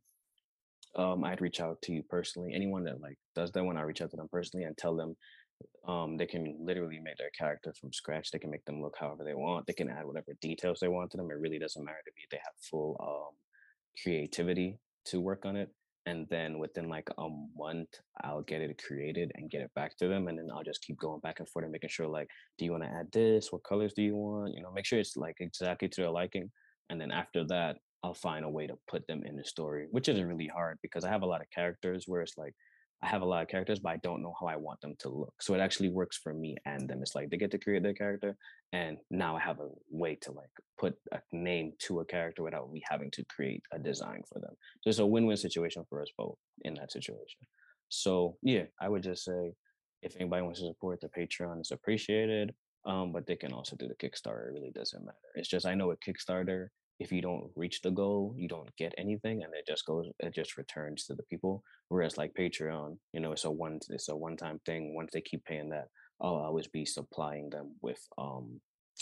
um, 0.95 1.23
I'd 1.23 1.41
reach 1.41 1.59
out 1.59 1.81
to 1.83 1.93
you 1.93 2.03
personally. 2.03 2.53
Anyone 2.53 2.83
that 2.85 3.01
like 3.01 3.17
does 3.35 3.51
that 3.51 3.63
one, 3.63 3.77
I 3.77 3.81
reach 3.81 4.01
out 4.01 4.11
to 4.11 4.17
them 4.17 4.29
personally 4.31 4.65
and 4.65 4.77
tell 4.77 4.95
them 4.95 5.15
um, 5.87 6.17
they 6.17 6.25
can 6.25 6.57
literally 6.59 6.99
make 6.99 7.17
their 7.17 7.29
character 7.37 7.73
from 7.79 7.93
scratch. 7.93 8.31
They 8.31 8.39
can 8.39 8.49
make 8.49 8.65
them 8.65 8.81
look 8.81 8.95
however 8.99 9.23
they 9.23 9.33
want. 9.33 9.67
They 9.67 9.73
can 9.73 9.89
add 9.89 10.05
whatever 10.05 10.33
details 10.41 10.79
they 10.79 10.87
want 10.87 11.11
to 11.11 11.17
them. 11.17 11.29
It 11.29 11.39
really 11.39 11.59
doesn't 11.59 11.83
matter 11.83 12.01
to 12.05 12.11
me. 12.15 12.23
They 12.31 12.37
have 12.37 12.53
full 12.69 12.97
um, 12.99 13.35
creativity 14.01 14.79
to 15.07 15.19
work 15.19 15.45
on 15.45 15.55
it. 15.55 15.69
And 16.07 16.27
then 16.29 16.59
within 16.59 16.87
like 16.87 17.09
a 17.17 17.27
month, 17.57 17.89
I'll 18.23 18.43
get 18.43 18.61
it 18.61 18.81
created 18.85 19.31
and 19.35 19.49
get 19.49 19.61
it 19.61 19.71
back 19.75 19.97
to 19.97 20.07
them. 20.07 20.27
And 20.27 20.37
then 20.37 20.49
I'll 20.53 20.63
just 20.63 20.83
keep 20.83 20.99
going 20.99 21.19
back 21.21 21.39
and 21.39 21.49
forth 21.49 21.63
and 21.63 21.71
making 21.71 21.89
sure 21.89 22.07
like, 22.07 22.29
do 22.57 22.65
you 22.65 22.71
want 22.71 22.83
to 22.83 22.89
add 22.89 23.11
this? 23.11 23.51
What 23.51 23.63
colors 23.63 23.93
do 23.93 24.03
you 24.03 24.15
want? 24.15 24.53
You 24.53 24.61
know, 24.61 24.71
make 24.71 24.85
sure 24.85 24.99
it's 24.99 25.17
like 25.17 25.37
exactly 25.39 25.87
to 25.89 26.01
their 26.01 26.11
liking. 26.11 26.51
And 26.89 27.01
then 27.01 27.11
after 27.11 27.43
that, 27.47 27.77
I'll 28.05 28.13
find 28.13 28.45
a 28.45 28.49
way 28.49 28.67
to 28.67 28.77
put 28.87 29.07
them 29.07 29.23
in 29.25 29.35
the 29.35 29.43
story, 29.43 29.87
which 29.89 30.07
isn't 30.09 30.27
really 30.27 30.45
hard 30.47 30.77
because 30.83 31.03
I 31.03 31.09
have 31.09 31.23
a 31.23 31.25
lot 31.25 31.41
of 31.41 31.49
characters 31.49 32.03
where 32.05 32.21
it's 32.21 32.37
like 32.37 32.53
I 33.01 33.07
have 33.07 33.23
a 33.23 33.25
lot 33.25 33.41
of 33.41 33.47
characters, 33.47 33.79
but 33.79 33.89
I 33.89 33.97
don't 33.97 34.21
know 34.21 34.35
how 34.39 34.45
I 34.45 34.57
want 34.57 34.79
them 34.81 34.93
to 34.99 35.09
look. 35.09 35.33
So 35.41 35.55
it 35.55 35.59
actually 35.59 35.89
works 35.89 36.15
for 36.15 36.31
me 36.31 36.55
and 36.67 36.87
them. 36.87 37.01
It's 37.01 37.15
like 37.15 37.31
they 37.31 37.37
get 37.37 37.49
to 37.51 37.57
create 37.57 37.81
their 37.81 37.95
character, 37.95 38.37
and 38.73 38.97
now 39.09 39.35
I 39.35 39.39
have 39.39 39.59
a 39.59 39.69
way 39.89 40.19
to 40.21 40.31
like 40.31 40.51
put 40.79 40.93
a 41.11 41.19
name 41.31 41.73
to 41.87 42.01
a 42.01 42.05
character 42.05 42.43
without 42.43 42.71
me 42.71 42.83
having 42.87 43.09
to 43.11 43.25
create 43.25 43.63
a 43.73 43.79
design 43.79 44.21
for 44.31 44.39
them. 44.39 44.53
So 44.81 44.89
it's 44.91 44.99
a 44.99 45.05
win-win 45.05 45.37
situation 45.37 45.83
for 45.89 45.99
us 46.03 46.11
both 46.15 46.37
in 46.61 46.75
that 46.75 46.91
situation. 46.91 47.41
So 47.89 48.37
yeah, 48.43 48.65
I 48.79 48.87
would 48.87 49.01
just 49.01 49.25
say 49.25 49.53
if 50.03 50.15
anybody 50.19 50.43
wants 50.43 50.59
to 50.59 50.67
support 50.67 51.01
the 51.01 51.09
Patreon, 51.09 51.59
it's 51.59 51.71
appreciated. 51.71 52.53
Um, 52.85 53.11
but 53.11 53.25
they 53.25 53.35
can 53.35 53.51
also 53.51 53.75
do 53.75 53.87
the 53.87 53.95
Kickstarter. 53.95 54.49
It 54.49 54.53
really 54.53 54.71
doesn't 54.71 55.03
matter. 55.03 55.17
It's 55.33 55.49
just 55.49 55.65
I 55.65 55.73
know 55.73 55.87
with 55.87 55.97
Kickstarter, 56.07 56.67
if 56.99 57.11
you 57.11 57.21
don't 57.21 57.49
reach 57.55 57.81
the 57.81 57.91
goal, 57.91 58.33
you 58.37 58.47
don't 58.47 58.75
get 58.77 58.93
anything, 58.97 59.43
and 59.43 59.53
it 59.53 59.67
just 59.67 59.85
goes, 59.85 60.07
it 60.19 60.33
just 60.33 60.57
returns 60.57 61.05
to 61.05 61.15
the 61.15 61.23
people. 61.23 61.63
Whereas 61.89 62.17
like 62.17 62.33
Patreon, 62.33 62.97
you 63.13 63.19
know, 63.19 63.33
it's 63.33 63.45
a 63.45 63.51
one, 63.51 63.79
it's 63.89 64.09
a 64.09 64.15
one-time 64.15 64.59
thing. 64.65 64.95
Once 64.95 65.11
they 65.13 65.21
keep 65.21 65.43
paying 65.45 65.69
that, 65.69 65.87
I'll 66.21 66.35
always 66.35 66.67
be 66.67 66.85
supplying 66.85 67.49
them 67.49 67.75
with 67.81 67.99
um 68.17 68.61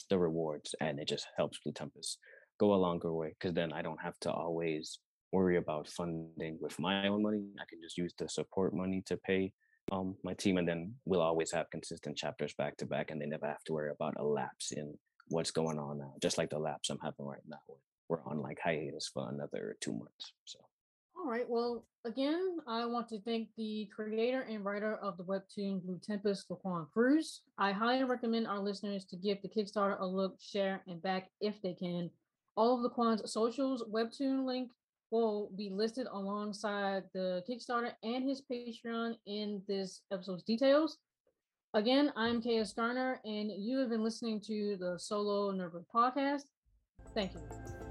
the 0.10 0.18
rewards, 0.18 0.74
and 0.82 1.00
it 1.00 1.08
just 1.08 1.28
helps 1.38 1.60
Blue 1.60 1.72
Tempest 1.72 2.18
go 2.60 2.74
a 2.74 2.76
longer 2.76 3.14
way. 3.14 3.36
Because 3.40 3.54
then 3.54 3.72
I 3.72 3.84
don't 3.84 4.02
have 4.02 4.20
to 4.22 4.32
always 4.32 4.98
worry 5.32 5.58
about 5.58 5.88
funding 5.88 6.58
with 6.60 6.80
my 6.80 7.08
own 7.08 7.22
money. 7.22 7.44
I 7.60 7.66
can 7.70 7.80
just 7.82 7.98
use 7.98 8.14
the 8.18 8.28
support 8.28 8.74
money 8.74 9.04
to 9.06 9.18
pay 9.18 9.54
um 9.92 10.16
my 10.24 10.34
team, 10.34 10.58
and 10.58 10.68
then 10.68 10.94
we'll 11.06 11.22
always 11.22 11.52
have 11.52 11.70
consistent 11.70 12.18
chapters 12.18 12.56
back 12.58 12.78
to 12.78 12.88
back, 12.88 13.12
and 13.12 13.22
they 13.22 13.28
never 13.28 13.46
have 13.46 13.64
to 13.66 13.74
worry 13.74 13.92
about 13.92 14.16
a 14.18 14.24
lapse 14.24 14.72
in 14.72 14.98
what's 15.28 15.52
going 15.52 15.80
on 15.80 16.00
now. 16.00 16.14
Just 16.22 16.38
like 16.38 16.50
the 16.50 16.60
lapse 16.60 16.90
I'm 16.90 17.00
having 17.00 17.26
right 17.26 17.42
now. 17.48 17.58
We're 18.10 18.24
on 18.26 18.42
like 18.42 18.60
hiatus 18.64 19.10
for 19.14 19.30
another 19.30 19.78
two 19.82 19.94
months. 19.94 20.34
So 20.46 20.60
All 21.18 21.30
right. 21.30 21.46
Well, 21.48 21.86
again, 22.06 22.58
I 22.68 22.86
want 22.86 23.08
to 23.10 23.22
thank 23.22 23.50
the 23.58 23.90
creator 23.96 24.42
and 24.42 24.64
writer 24.64 24.96
of 24.96 25.18
the 25.18 25.24
webtoon 25.24 25.82
Blue 25.82 26.00
Tempest, 26.06 26.50
Laquan 26.50 26.90
Cruz. 26.92 27.42
I 27.58 27.72
highly 27.72 28.04
recommend 28.04 28.48
our 28.48 28.60
listeners 28.60 29.06
to 29.06 29.16
give 29.16 29.42
the 29.42 29.50
Kickstarter 29.50 30.00
a 30.00 30.06
look, 30.06 30.36
share, 30.42 30.82
and 30.88 31.02
back 31.02 31.30
if 31.42 31.62
they 31.62 31.74
can. 31.74 32.10
All 32.56 32.76
of 32.76 32.92
Laquan's 32.92 33.32
socials, 33.32 33.84
webtoon 33.92 34.46
link 34.46 34.72
will 35.12 35.52
be 35.56 35.70
listed 35.70 36.08
alongside 36.12 37.04
the 37.14 37.44
Kickstarter 37.48 37.92
and 38.04 38.28
his 38.28 38.42
Patreon 38.52 39.16
in 39.26 39.62
this 39.68 40.02
episode's 40.12 40.44
details. 40.44 40.98
Again, 41.76 42.14
I'm 42.16 42.40
Kaya 42.40 42.66
Garner, 42.76 43.20
and 43.26 43.52
you 43.52 43.80
have 43.80 43.90
been 43.90 44.04
listening 44.04 44.40
to 44.42 44.78
the 44.80 45.00
Solo 45.00 45.52
Nerd 45.52 45.84
podcast. 45.92 46.44
Thank 47.16 47.34
you. 47.34 47.83